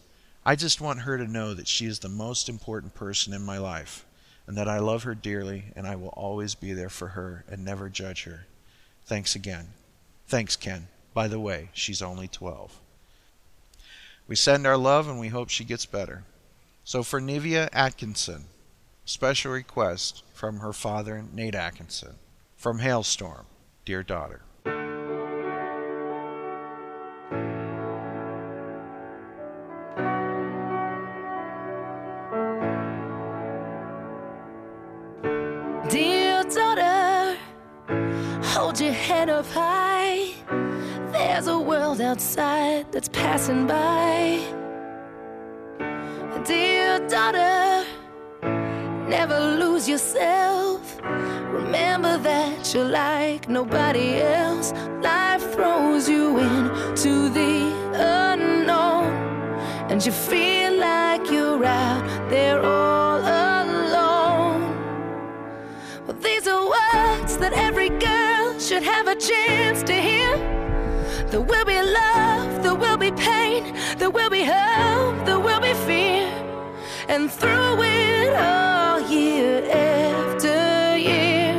I 0.46 0.58
just 0.58 0.82
want 0.82 1.00
her 1.02 1.18
to 1.18 1.26
know 1.26 1.54
that 1.54 1.70
she 1.70 1.86
is 1.86 2.00
the 2.00 2.10
most 2.10 2.50
important 2.50 2.96
person 2.96 3.34
in 3.34 3.42
my 3.42 3.58
life 3.58 4.06
and 4.46 4.58
that 4.58 4.68
I 4.68 4.80
love 4.80 5.04
her 5.04 5.16
dearly 5.16 5.72
and 5.74 5.88
I 5.88 5.96
will 5.96 6.10
always 6.10 6.54
be 6.54 6.74
there 6.74 6.90
for 6.90 7.10
her 7.10 7.46
and 7.50 7.64
never 7.64 7.88
judge 7.88 8.26
her. 8.26 8.46
Thanks 9.06 9.36
again. 9.36 9.70
Thanks, 10.28 10.58
Ken. 10.58 10.90
By 11.14 11.30
the 11.30 11.40
way, 11.40 11.70
she's 11.72 12.02
only 12.02 12.28
12. 12.28 12.78
We 14.28 14.36
send 14.36 14.68
our 14.68 14.78
love 14.78 15.08
and 15.08 15.18
we 15.18 15.30
hope 15.30 15.48
she 15.48 15.64
gets 15.64 15.86
better. 15.86 16.24
So 16.84 17.04
for 17.04 17.22
Nivea 17.22 17.70
Atkinson, 17.72 18.46
special 19.08 19.54
request 19.54 20.22
from 20.34 20.60
her 20.60 20.74
father, 20.74 21.24
Nate 21.34 21.56
Atkinson, 21.56 22.16
from 22.58 22.80
Halestorm, 22.80 23.46
dear 23.86 24.04
daughter. 24.04 24.42
Dear 35.90 36.44
daughter, 36.44 37.38
hold 38.44 38.78
your 38.78 38.92
head 38.92 39.30
up 39.30 39.46
high. 39.46 40.34
There's 41.14 41.48
a 41.48 41.58
world 41.58 42.02
outside 42.02 42.92
that's 42.92 43.08
passing 43.08 43.68
by. 43.68 44.44
Dear 46.44 47.08
daughter, 47.08 47.57
never 49.18 49.40
lose 49.64 49.90
yourself. 49.90 50.80
Remember 51.62 52.20
that 52.20 52.72
you're 52.72 52.92
like 53.08 53.50
nobody 53.50 54.10
else. 54.22 54.68
Life 55.02 55.44
throws 55.54 56.08
you 56.08 56.38
into 56.38 57.14
the 57.40 57.56
unknown, 57.96 59.10
and 59.90 60.06
you 60.06 60.12
feel 60.12 60.72
like 60.90 61.24
you're 61.32 61.66
out 61.66 62.04
there 62.30 62.60
all 62.62 63.20
alone. 63.42 64.62
Well, 66.06 66.18
these 66.28 66.46
are 66.48 66.66
words 66.78 67.38
that 67.38 67.54
every 67.68 67.90
girl 67.90 68.60
should 68.60 68.84
have 68.84 69.08
a 69.08 69.16
chance 69.16 69.82
to 69.90 69.96
hear. 70.10 70.34
There 71.32 71.46
will 71.52 71.66
be 71.66 71.82
love, 71.82 72.62
there 72.62 72.80
will 72.84 72.98
be 72.98 73.12
pain, 73.12 73.64
there 73.98 74.12
will 74.12 74.30
be 74.30 74.44
hope, 74.44 75.16
there 75.26 75.40
will 75.48 75.64
be 75.70 75.74
fear. 75.88 76.28
And 77.14 77.32
through 77.32 77.82
it 77.82 78.34
all, 78.36 78.77
year 79.10 79.64
after 79.72 80.98
year, 80.98 81.56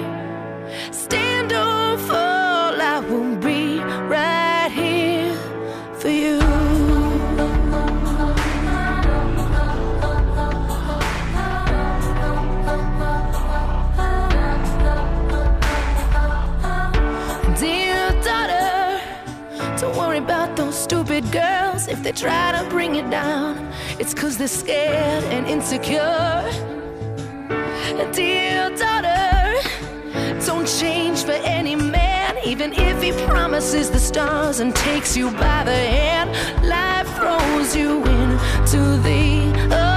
stand 0.93 1.53
or 1.53 1.97
fall, 2.07 2.81
I 2.81 3.01
will 3.09 3.37
be 3.37 3.79
right 3.79 4.71
here 4.71 5.35
for 5.95 6.09
you. 6.09 6.39
Dear 17.59 18.11
daughter, 18.23 19.01
don't 19.81 19.97
worry 19.97 20.19
about 20.19 20.55
those 20.57 20.79
stupid 20.79 21.31
girls 21.33 21.89
if 21.89 22.03
they 22.03 22.13
try 22.13 22.53
to 22.53 22.69
bring 22.69 22.95
you 22.95 23.09
down. 23.11 23.73
It's 23.99 24.13
cause 24.13 24.37
they're 24.37 24.49
scared 24.49 25.25
and 25.25 25.47
insecure. 25.47 26.78
Dear 28.13 28.69
daughter, 28.77 29.55
don't 30.45 30.69
change 30.69 31.25
for 31.25 31.33
any 31.33 31.75
man, 31.75 32.37
even 32.45 32.75
if 32.75 33.03
he 33.03 33.13
promises 33.27 33.91
the 33.91 33.99
stars 33.99 34.61
and 34.61 34.77
takes 34.77 35.17
you 35.17 35.31
by 35.31 35.65
the 35.65 35.75
hand. 35.75 36.31
Life 36.67 37.09
throws 37.17 37.75
you 37.75 38.05
into 38.05 38.99
the 39.03 39.88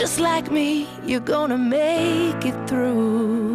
just 0.00 0.18
like 0.18 0.50
me, 0.50 0.88
you're 1.04 1.20
gonna 1.20 1.58
make 1.58 2.46
it 2.46 2.56
through. 2.66 3.49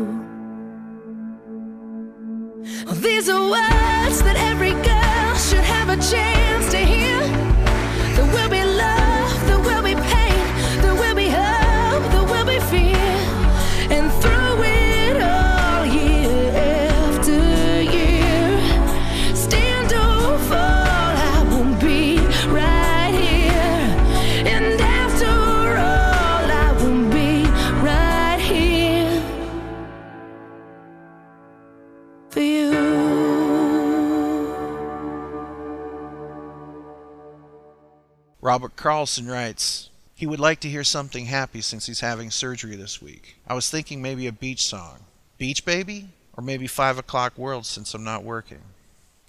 Robert 38.56 38.78
Carlson 38.78 39.28
writes, 39.28 39.90
he 40.16 40.26
would 40.26 40.40
like 40.40 40.62
to 40.62 40.70
hear 40.70 40.86
something 40.86 41.26
happy 41.26 41.60
since 41.60 41.88
he's 41.88 42.00
having 42.00 42.32
surgery 42.32 42.78
this 42.78 43.02
week. 43.02 43.36
I 43.46 43.54
was 43.54 43.70
thinking 43.70 44.02
maybe 44.02 44.28
a 44.28 44.32
beach 44.32 44.66
song. 44.66 45.00
Beach 45.38 45.66
Baby? 45.66 46.08
Or 46.38 46.42
maybe 46.42 46.66
5 46.66 47.00
O'Clock 47.00 47.38
World 47.38 47.66
since 47.66 47.94
I'm 47.94 48.06
not 48.06 48.24
working. 48.24 48.62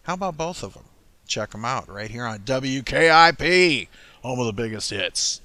How 0.05 0.15
about 0.15 0.37
both 0.37 0.63
of 0.63 0.75
them? 0.75 0.85
Check 1.27 1.51
them 1.51 1.65
out 1.65 1.89
right 1.89 2.09
here 2.09 2.25
on 2.25 2.39
WKIP, 2.39 3.89
home 4.23 4.39
of 4.39 4.47
the 4.47 4.53
biggest 4.53 4.91
hits. 4.91 5.41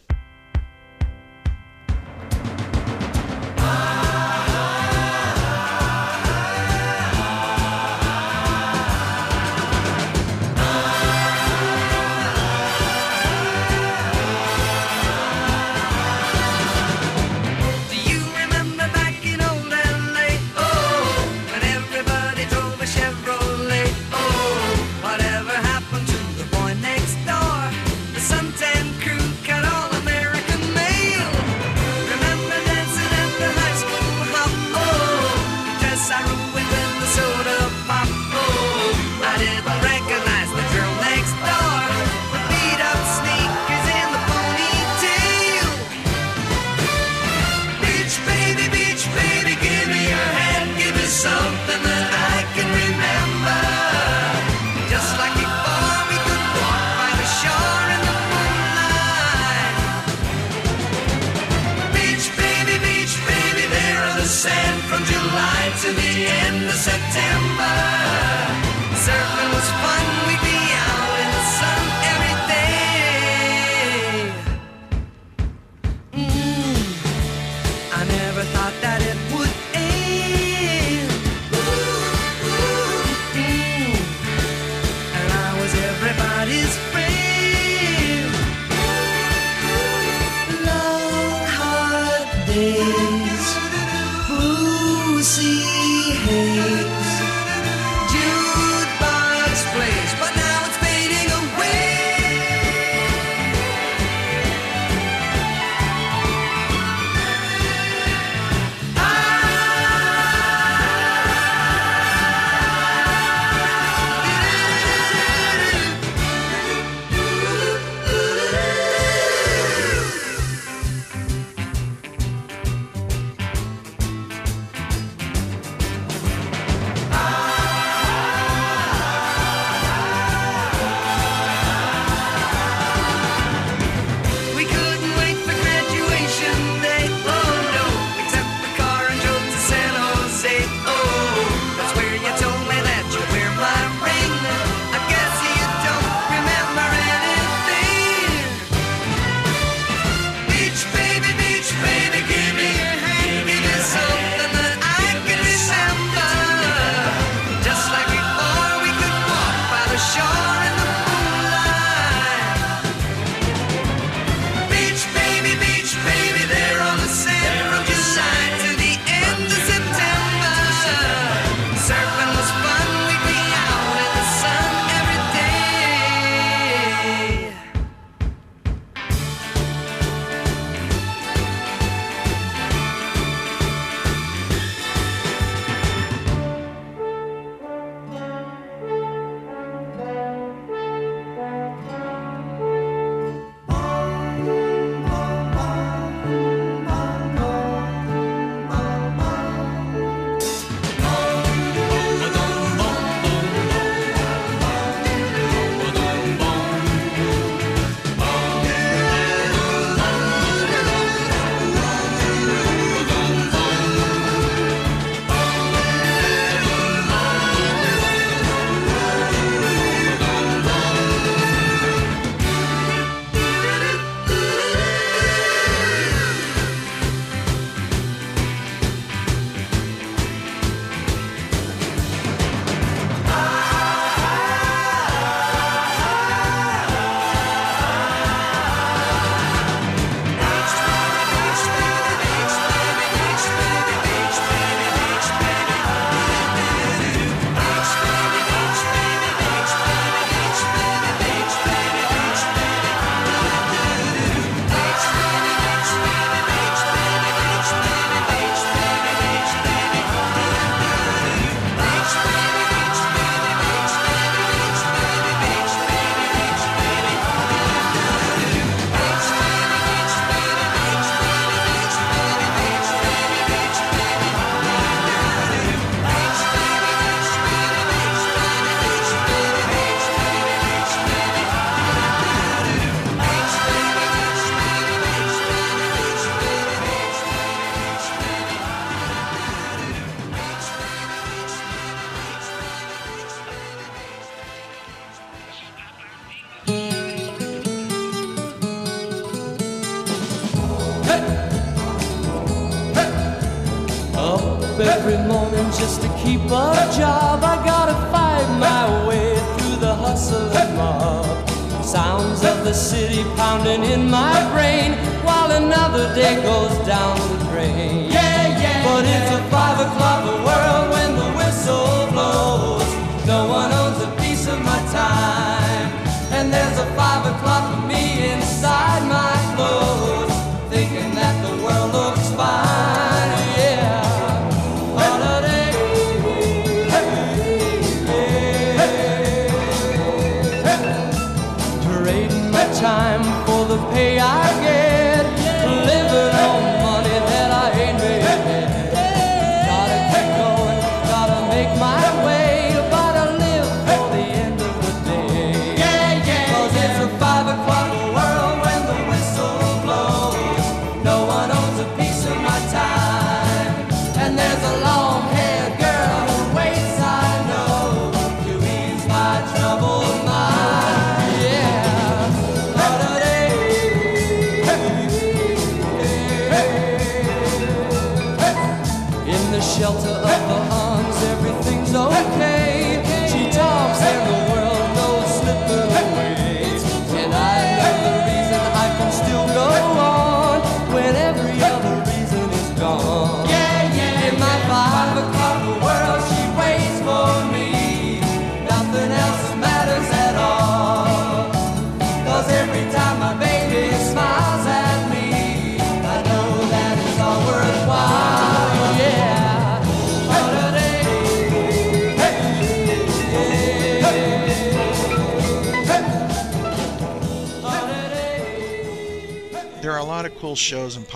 is 86.61 86.90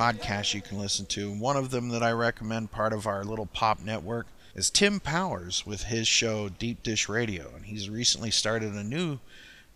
podcasts 0.06 0.54
you 0.54 0.62
can 0.62 0.78
listen 0.78 1.08
to. 1.08 1.32
One 1.32 1.58
of 1.58 1.72
them 1.72 1.90
that 1.90 2.04
I 2.04 2.12
recommend, 2.12 2.72
part 2.72 2.94
of 2.94 3.08
our 3.08 3.24
little 3.24 3.48
pop 3.48 3.82
network, 3.82 4.28
is 4.54 4.70
Tim 4.70 5.00
Powers 5.00 5.66
with 5.66 5.86
his 5.86 6.08
show 6.08 6.48
Deep 6.48 6.84
Dish 6.84 7.10
Radio. 7.10 7.52
And 7.56 7.66
he's 7.66 7.90
recently 7.90 8.30
started 8.30 8.74
a 8.74 8.84
new 8.84 9.18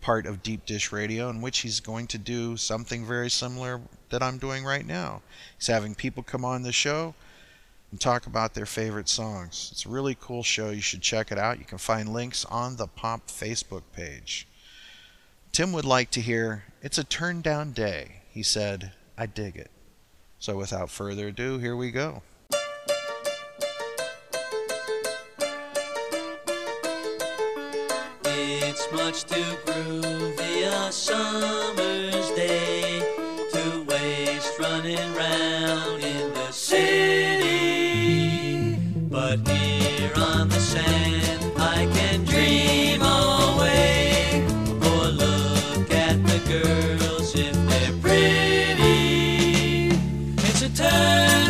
part 0.02 0.28
of 0.28 0.44
Deep 0.44 0.68
Dish 0.68 0.92
Radio 0.92 1.30
in 1.32 1.42
which 1.42 1.60
he's 1.60 1.80
going 1.80 2.06
to 2.08 2.20
do 2.20 2.58
something 2.58 3.08
very 3.08 3.30
similar 3.30 3.82
that 4.12 4.22
I'm 4.22 4.38
doing 4.38 4.64
right 4.64 4.86
now. 4.86 5.24
He's 5.58 5.66
having 5.66 5.96
people 5.96 6.22
come 6.22 6.46
on 6.46 6.62
the 6.62 6.72
show 6.72 7.16
and 7.90 8.00
talk 8.00 8.28
about 8.28 8.54
their 8.54 8.68
favorite 8.68 9.10
songs. 9.10 9.70
It's 9.72 9.88
a 9.88 9.90
really 9.90 10.16
cool 10.22 10.44
show. 10.44 10.70
You 10.70 10.82
should 10.82 11.02
check 11.02 11.32
it 11.32 11.40
out. 11.40 11.58
You 11.58 11.66
can 11.66 11.80
find 11.80 12.14
links 12.14 12.46
on 12.46 12.76
the 12.76 12.88
Pop 12.88 13.30
Facebook 13.30 13.82
page. 13.94 14.48
Tim 15.52 15.74
would 15.74 15.86
like 15.86 16.12
to 16.12 16.22
hear 16.22 16.66
It's 16.84 17.00
a 17.00 17.04
Turn 17.04 17.42
Down 17.42 17.72
Day. 17.72 18.22
He 18.30 18.44
said, 18.44 18.92
I 19.18 19.26
dig 19.26 19.56
it. 19.56 19.72
So 20.42 20.56
without 20.56 20.90
further 20.90 21.28
ado, 21.28 21.58
here 21.58 21.76
we 21.76 21.92
go. 21.92 22.22
It's 28.24 28.90
much 28.94 29.26
too 29.26 29.44
groovy 29.66 30.64
a 30.64 30.92
summer's 30.94 32.32
day 32.32 33.04
to 33.52 33.86
waste 33.90 34.58
running 34.60 35.14
round 35.14 36.04
in 36.04 36.34
the 36.34 36.52
city. 36.52 37.58
But 39.10 39.46
here 39.46 40.14
on 40.16 40.48
the 40.48 40.60
sand, 40.60 41.52
I 41.58 41.86
can 41.94 42.24
dream 42.24 43.02
on. 43.02 43.29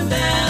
down. 0.10 0.49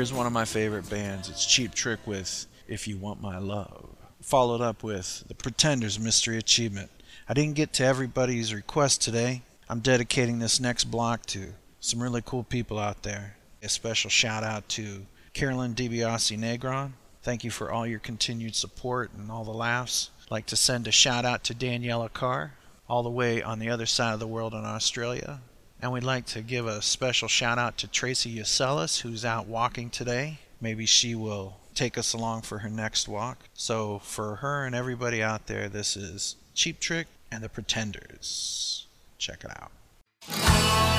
Here's 0.00 0.14
one 0.14 0.26
of 0.26 0.32
my 0.32 0.46
favorite 0.46 0.88
bands. 0.88 1.28
It's 1.28 1.44
Cheap 1.44 1.74
Trick 1.74 2.00
with 2.06 2.46
If 2.66 2.88
You 2.88 2.96
Want 2.96 3.20
My 3.20 3.36
Love. 3.36 3.86
Followed 4.22 4.62
up 4.62 4.82
with 4.82 5.24
The 5.28 5.34
Pretenders 5.34 6.00
Mystery 6.00 6.38
Achievement. 6.38 6.90
I 7.28 7.34
didn't 7.34 7.52
get 7.52 7.74
to 7.74 7.84
everybody's 7.84 8.54
request 8.54 9.02
today. 9.02 9.42
I'm 9.68 9.80
dedicating 9.80 10.38
this 10.38 10.58
next 10.58 10.84
block 10.84 11.26
to 11.26 11.52
some 11.80 12.02
really 12.02 12.22
cool 12.24 12.44
people 12.44 12.78
out 12.78 13.02
there. 13.02 13.36
A 13.62 13.68
special 13.68 14.08
shout 14.08 14.42
out 14.42 14.66
to 14.70 15.04
Carolyn 15.34 15.74
DiBiase 15.74 16.38
Negron. 16.38 16.92
Thank 17.22 17.44
you 17.44 17.50
for 17.50 17.70
all 17.70 17.86
your 17.86 18.00
continued 18.00 18.56
support 18.56 19.10
and 19.12 19.30
all 19.30 19.44
the 19.44 19.50
laughs. 19.50 20.12
like 20.30 20.46
to 20.46 20.56
send 20.56 20.88
a 20.88 20.92
shout 20.92 21.26
out 21.26 21.44
to 21.44 21.54
Daniela 21.54 22.10
Carr, 22.10 22.54
all 22.88 23.02
the 23.02 23.10
way 23.10 23.42
on 23.42 23.58
the 23.58 23.68
other 23.68 23.84
side 23.84 24.14
of 24.14 24.20
the 24.20 24.26
world 24.26 24.54
in 24.54 24.64
Australia. 24.64 25.42
And 25.82 25.92
we'd 25.92 26.04
like 26.04 26.26
to 26.26 26.42
give 26.42 26.66
a 26.66 26.82
special 26.82 27.26
shout 27.26 27.58
out 27.58 27.78
to 27.78 27.88
Tracy 27.88 28.36
Yacelis, 28.36 29.00
who's 29.00 29.24
out 29.24 29.46
walking 29.46 29.88
today. 29.88 30.38
Maybe 30.60 30.84
she 30.84 31.14
will 31.14 31.56
take 31.74 31.96
us 31.96 32.12
along 32.12 32.42
for 32.42 32.58
her 32.58 32.68
next 32.68 33.08
walk. 33.08 33.48
So, 33.54 34.00
for 34.00 34.36
her 34.36 34.66
and 34.66 34.74
everybody 34.74 35.22
out 35.22 35.46
there, 35.46 35.68
this 35.70 35.96
is 35.96 36.36
Cheap 36.54 36.80
Trick 36.80 37.06
and 37.32 37.42
the 37.42 37.48
Pretenders. 37.48 38.86
Check 39.18 39.44
it 39.44 39.50
out. 39.50 40.89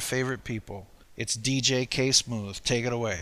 My 0.00 0.02
favorite 0.02 0.44
people. 0.44 0.86
It's 1.14 1.36
DJ 1.36 1.84
K 1.88 2.10
Smooth. 2.10 2.58
Take 2.64 2.86
it 2.86 2.92
away. 2.94 3.20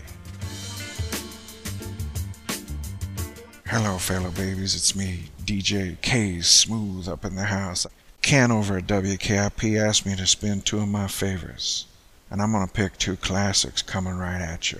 Hello, 3.65 3.97
fellow 3.97 4.31
babies. 4.31 4.75
It's 4.75 4.95
me, 4.95 5.25
DJ 5.43 5.97
K 6.01 6.39
Smooth, 6.39 7.09
up 7.09 7.25
in 7.25 7.35
the 7.35 7.43
house. 7.43 7.85
Ken 8.21 8.49
over 8.49 8.77
at 8.77 8.87
WKIP 8.87 9.77
asked 9.77 10.05
me 10.05 10.15
to 10.15 10.25
spin 10.25 10.61
two 10.61 10.79
of 10.79 10.87
my 10.87 11.07
favorites, 11.07 11.85
and 12.31 12.41
I'm 12.41 12.53
gonna 12.53 12.67
pick 12.67 12.97
two 12.97 13.17
classics 13.17 13.81
coming 13.81 14.15
right 14.15 14.41
at 14.41 14.71
you. 14.71 14.79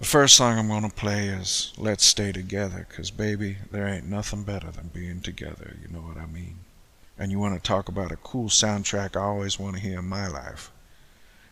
The 0.00 0.04
first 0.04 0.34
song 0.34 0.58
I'm 0.58 0.66
gonna 0.66 0.90
play 0.90 1.28
is 1.28 1.72
Let's 1.76 2.04
Stay 2.04 2.32
Together, 2.32 2.88
'cause 2.90 3.12
baby, 3.12 3.58
there 3.70 3.86
ain't 3.86 4.08
nothing 4.08 4.42
better 4.42 4.72
than 4.72 4.88
being 4.88 5.20
together, 5.20 5.76
you 5.80 5.86
know 5.94 6.00
what 6.00 6.16
I 6.16 6.26
mean? 6.26 6.63
And 7.18 7.30
you 7.30 7.38
want 7.38 7.54
to 7.54 7.60
talk 7.60 7.88
about 7.88 8.12
a 8.12 8.16
cool 8.16 8.48
soundtrack 8.48 9.16
I 9.16 9.20
always 9.22 9.58
want 9.58 9.76
to 9.76 9.82
hear 9.82 10.00
in 10.00 10.08
my 10.08 10.26
life. 10.26 10.70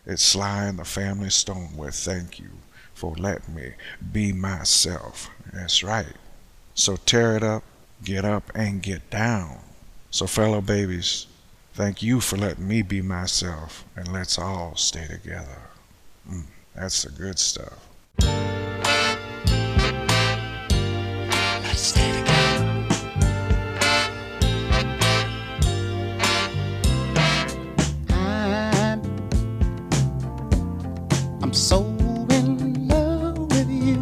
It's 0.05 0.23
Sly 0.23 0.65
and 0.65 0.77
the 0.77 0.83
Family 0.83 1.29
Stone 1.29 1.77
with 1.77 1.95
Thank 1.95 2.39
You 2.39 2.49
for 2.93 3.15
Letting 3.15 3.55
Me 3.55 3.73
Be 4.11 4.33
Myself. 4.33 5.29
That's 5.53 5.81
right. 5.83 6.15
So 6.75 6.97
tear 6.97 7.37
it 7.37 7.43
up, 7.43 7.63
get 8.03 8.25
up, 8.25 8.51
and 8.53 8.81
get 8.81 9.09
down. 9.09 9.59
So, 10.11 10.27
fellow 10.27 10.61
babies, 10.61 11.27
thank 11.73 12.03
you 12.03 12.19
for 12.19 12.37
letting 12.37 12.67
me 12.67 12.81
be 12.81 13.01
myself, 13.01 13.85
and 13.95 14.11
let's 14.11 14.37
all 14.37 14.75
stay 14.75 15.07
together. 15.07 15.61
Mm, 16.29 16.43
that's 16.75 17.03
the 17.03 17.09
good 17.09 17.39
stuff. 17.39 17.87
Let's 21.63 21.81
stay 21.81 22.07
together. 22.07 22.22
I'm 31.53 31.59
so 31.59 31.83
in 32.31 32.87
love 32.87 33.37
with 33.37 33.69
you. 33.69 33.97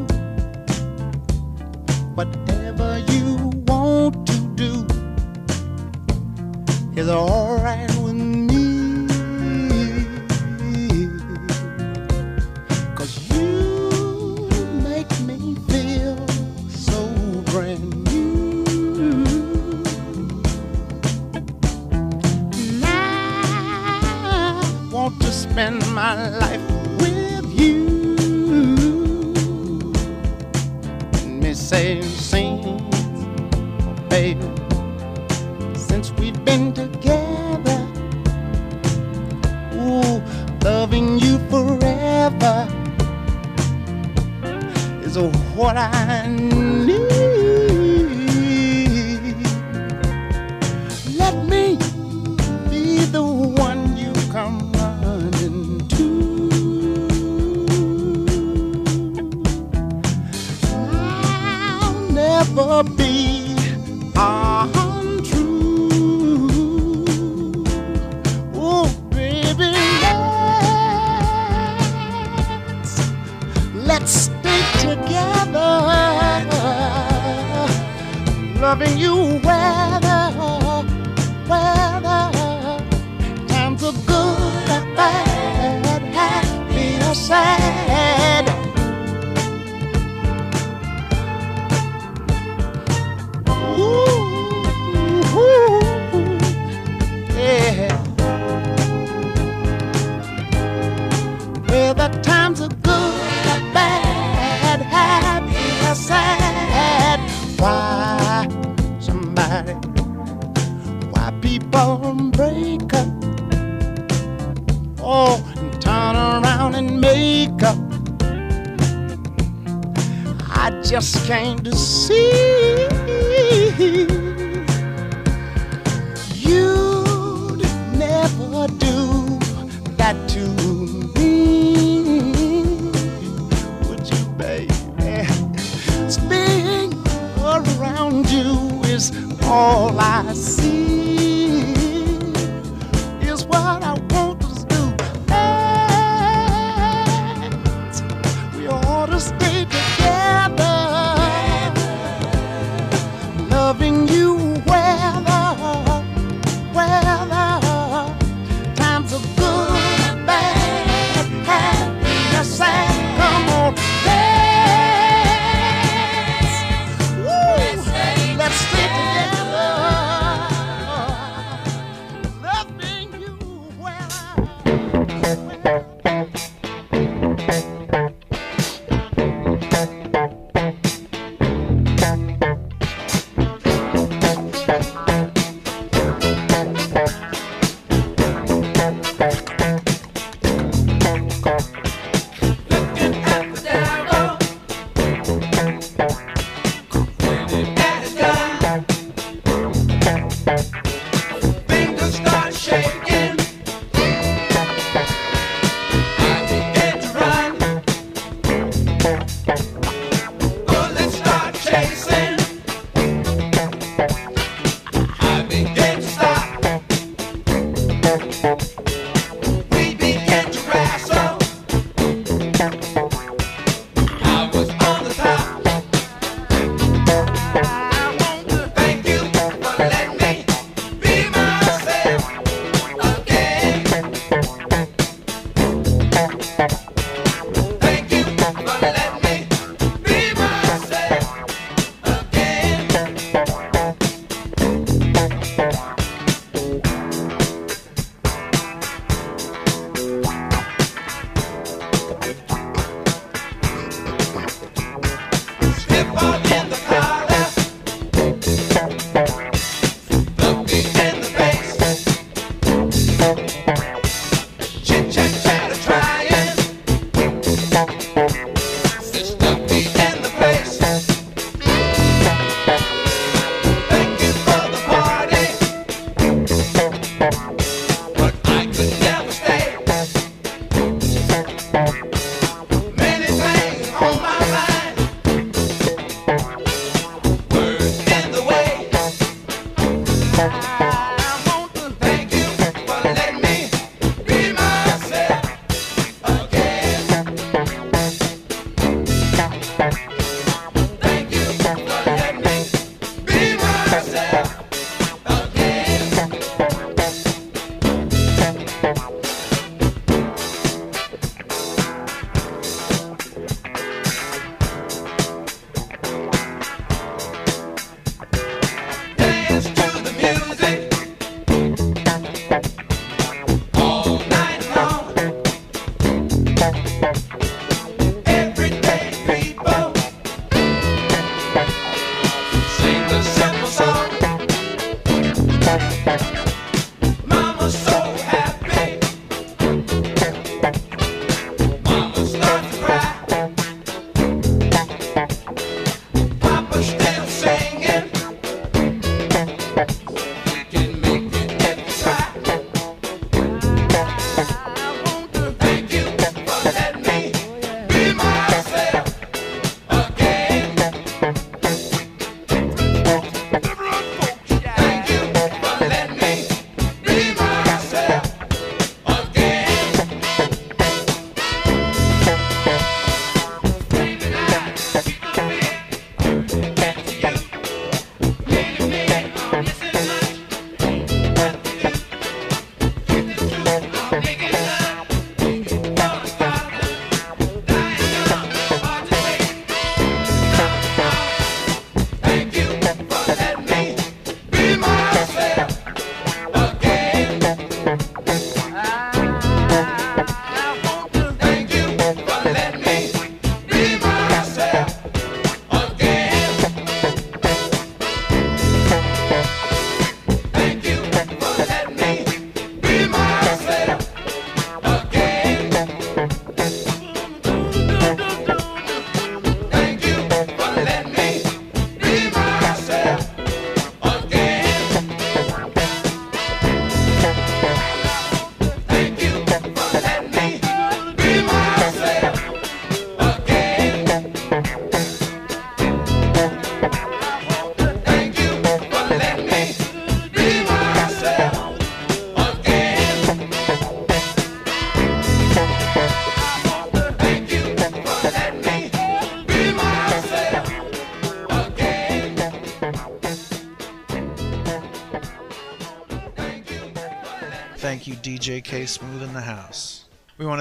Whatever 2.15 2.99
you 3.09 3.51
want 3.67 4.25
to 4.27 4.37
do 4.55 4.87
is 6.95 7.09
alright 7.09 7.93
with 7.97 8.13
me. 8.13 9.05
Cause 12.95 13.19
you 13.29 14.47
make 14.81 15.11
me 15.19 15.55
feel 15.67 16.25
so 16.69 17.05
brand 17.51 18.01
new. 18.05 18.63
And 22.53 22.85
I 22.85 24.87
want 24.89 25.19
to 25.19 25.31
spend 25.33 25.85
my 25.93 26.29
life 26.37 26.70
what 45.61 45.77
I 45.77 46.27
need. 46.27 46.80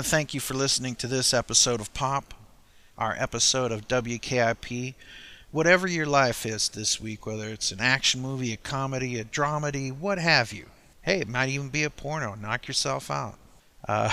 To 0.00 0.08
thank 0.08 0.32
you 0.32 0.40
for 0.40 0.54
listening 0.54 0.94
to 0.94 1.06
this 1.06 1.34
episode 1.34 1.78
of 1.78 1.92
Pop, 1.92 2.32
our 2.96 3.14
episode 3.18 3.70
of 3.70 3.86
WKIP. 3.86 4.94
Whatever 5.50 5.86
your 5.86 6.06
life 6.06 6.46
is 6.46 6.70
this 6.70 6.98
week, 6.98 7.26
whether 7.26 7.50
it's 7.50 7.70
an 7.70 7.82
action 7.82 8.22
movie, 8.22 8.54
a 8.54 8.56
comedy, 8.56 9.18
a 9.18 9.26
dramedy, 9.26 9.94
what 9.94 10.18
have 10.18 10.54
you. 10.54 10.64
Hey, 11.02 11.20
it 11.20 11.28
might 11.28 11.50
even 11.50 11.68
be 11.68 11.84
a 11.84 11.90
porno. 11.90 12.34
Knock 12.34 12.66
yourself 12.66 13.10
out. 13.10 13.34
Uh, 13.86 14.10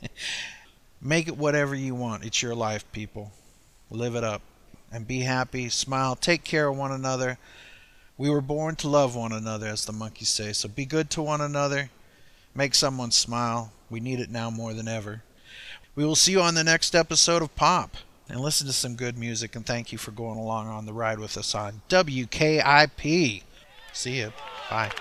make 1.02 1.28
it 1.28 1.36
whatever 1.36 1.74
you 1.74 1.94
want. 1.94 2.24
It's 2.24 2.40
your 2.40 2.54
life, 2.54 2.90
people. 2.90 3.32
Live 3.90 4.14
it 4.14 4.24
up 4.24 4.40
and 4.90 5.06
be 5.06 5.20
happy. 5.20 5.68
Smile. 5.68 6.16
Take 6.16 6.42
care 6.42 6.68
of 6.68 6.78
one 6.78 6.92
another. 6.92 7.36
We 8.16 8.30
were 8.30 8.40
born 8.40 8.76
to 8.76 8.88
love 8.88 9.14
one 9.14 9.32
another, 9.32 9.66
as 9.66 9.84
the 9.84 9.92
Monkees 9.92 10.28
say. 10.28 10.54
So 10.54 10.70
be 10.70 10.86
good 10.86 11.10
to 11.10 11.22
one 11.22 11.42
another. 11.42 11.90
Make 12.54 12.74
someone 12.74 13.10
smile. 13.10 13.72
We 13.90 14.00
need 14.00 14.20
it 14.20 14.30
now 14.30 14.50
more 14.50 14.72
than 14.72 14.88
ever. 14.88 15.22
We 15.94 16.04
will 16.04 16.16
see 16.16 16.32
you 16.32 16.40
on 16.40 16.54
the 16.54 16.64
next 16.64 16.94
episode 16.94 17.42
of 17.42 17.54
Pop. 17.56 17.96
And 18.28 18.40
listen 18.40 18.68
to 18.68 18.72
some 18.72 18.94
good 18.94 19.18
music. 19.18 19.56
And 19.56 19.66
thank 19.66 19.90
you 19.90 19.98
for 19.98 20.12
going 20.12 20.38
along 20.38 20.68
on 20.68 20.86
the 20.86 20.92
ride 20.92 21.18
with 21.18 21.36
us 21.36 21.54
on 21.54 21.82
WKIP. 21.88 23.42
See 23.92 24.18
you. 24.18 24.32
Bye. 24.70 24.92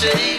Popcorn's 0.00 0.37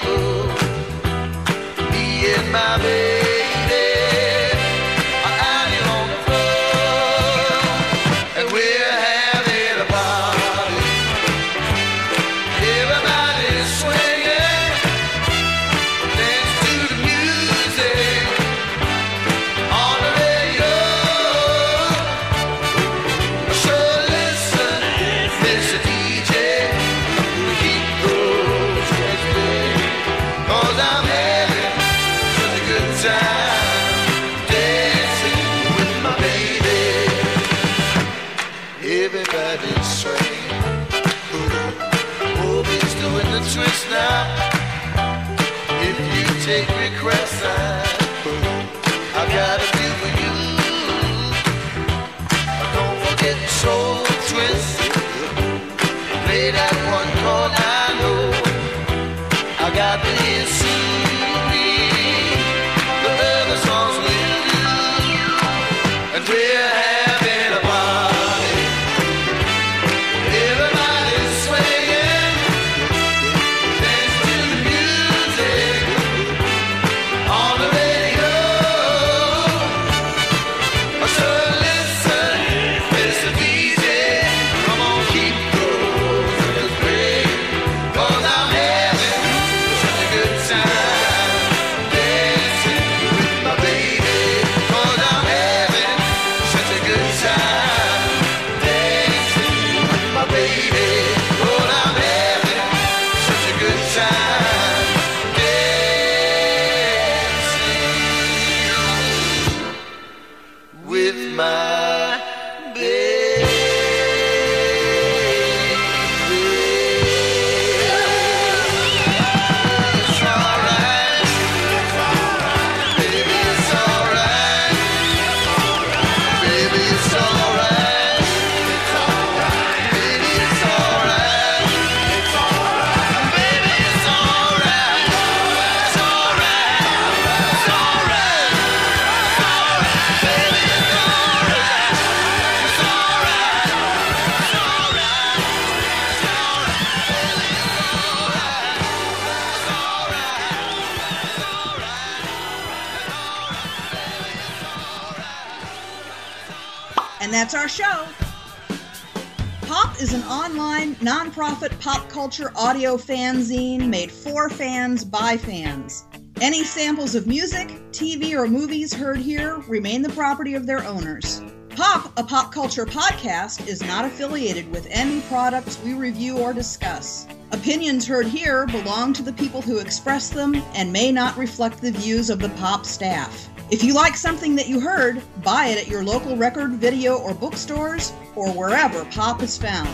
pop 161.79 162.09
culture 162.09 162.51
audio 162.57 162.97
fanzine 162.97 163.87
made 163.87 164.11
for 164.11 164.49
fans 164.49 165.05
by 165.05 165.37
fans. 165.37 166.03
Any 166.41 166.65
samples 166.65 167.15
of 167.15 167.25
music, 167.25 167.69
TV, 167.91 168.33
or 168.33 168.47
movies 168.47 168.93
heard 168.93 169.17
here 169.17 169.55
remain 169.65 170.01
the 170.01 170.09
property 170.09 170.55
of 170.55 170.65
their 170.65 170.85
owners. 170.85 171.41
Pop, 171.69 172.11
a 172.17 172.23
pop 172.23 172.51
culture 172.51 172.85
podcast, 172.85 173.65
is 173.65 173.81
not 173.81 174.03
affiliated 174.03 174.69
with 174.69 174.87
any 174.89 175.21
products 175.21 175.79
we 175.81 175.93
review 175.93 176.37
or 176.37 176.53
discuss. 176.53 177.27
Opinions 177.53 178.05
heard 178.05 178.27
here 178.27 178.67
belong 178.67 179.13
to 179.13 179.23
the 179.23 179.33
people 179.33 179.61
who 179.61 179.77
express 179.77 180.29
them 180.29 180.55
and 180.75 180.91
may 180.91 181.13
not 181.13 181.37
reflect 181.37 181.79
the 181.79 181.91
views 181.91 182.29
of 182.29 182.39
the 182.39 182.49
Pop 182.49 182.85
staff. 182.85 183.47
If 183.71 183.85
you 183.85 183.93
like 183.93 184.17
something 184.17 184.53
that 184.57 184.67
you 184.67 184.81
heard, 184.81 185.21
buy 185.43 185.67
it 185.67 185.77
at 185.77 185.87
your 185.87 186.03
local 186.03 186.35
record, 186.35 186.71
video, 186.71 187.17
or 187.17 187.33
bookstores 187.33 188.11
or 188.35 188.51
wherever 188.51 189.05
pop 189.05 189.41
is 189.41 189.57
found. 189.57 189.87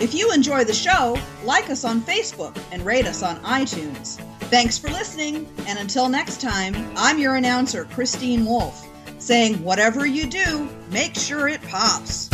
If 0.00 0.12
you 0.12 0.32
enjoy 0.32 0.64
the 0.64 0.74
show, 0.74 1.16
like 1.44 1.70
us 1.70 1.84
on 1.84 2.00
Facebook 2.00 2.58
and 2.72 2.84
rate 2.84 3.06
us 3.06 3.22
on 3.22 3.36
iTunes. 3.42 4.20
Thanks 4.50 4.76
for 4.76 4.88
listening, 4.88 5.48
and 5.66 5.78
until 5.78 6.08
next 6.08 6.40
time, 6.40 6.74
I'm 6.96 7.18
your 7.18 7.36
announcer, 7.36 7.84
Christine 7.86 8.44
Wolf, 8.44 8.86
saying 9.18 9.62
whatever 9.62 10.04
you 10.04 10.26
do, 10.26 10.68
make 10.90 11.14
sure 11.14 11.48
it 11.48 11.62
pops. 11.62 12.28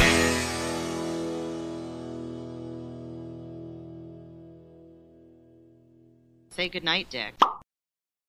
Say 6.50 6.68
goodnight, 6.68 7.08
Dick. 7.10 7.34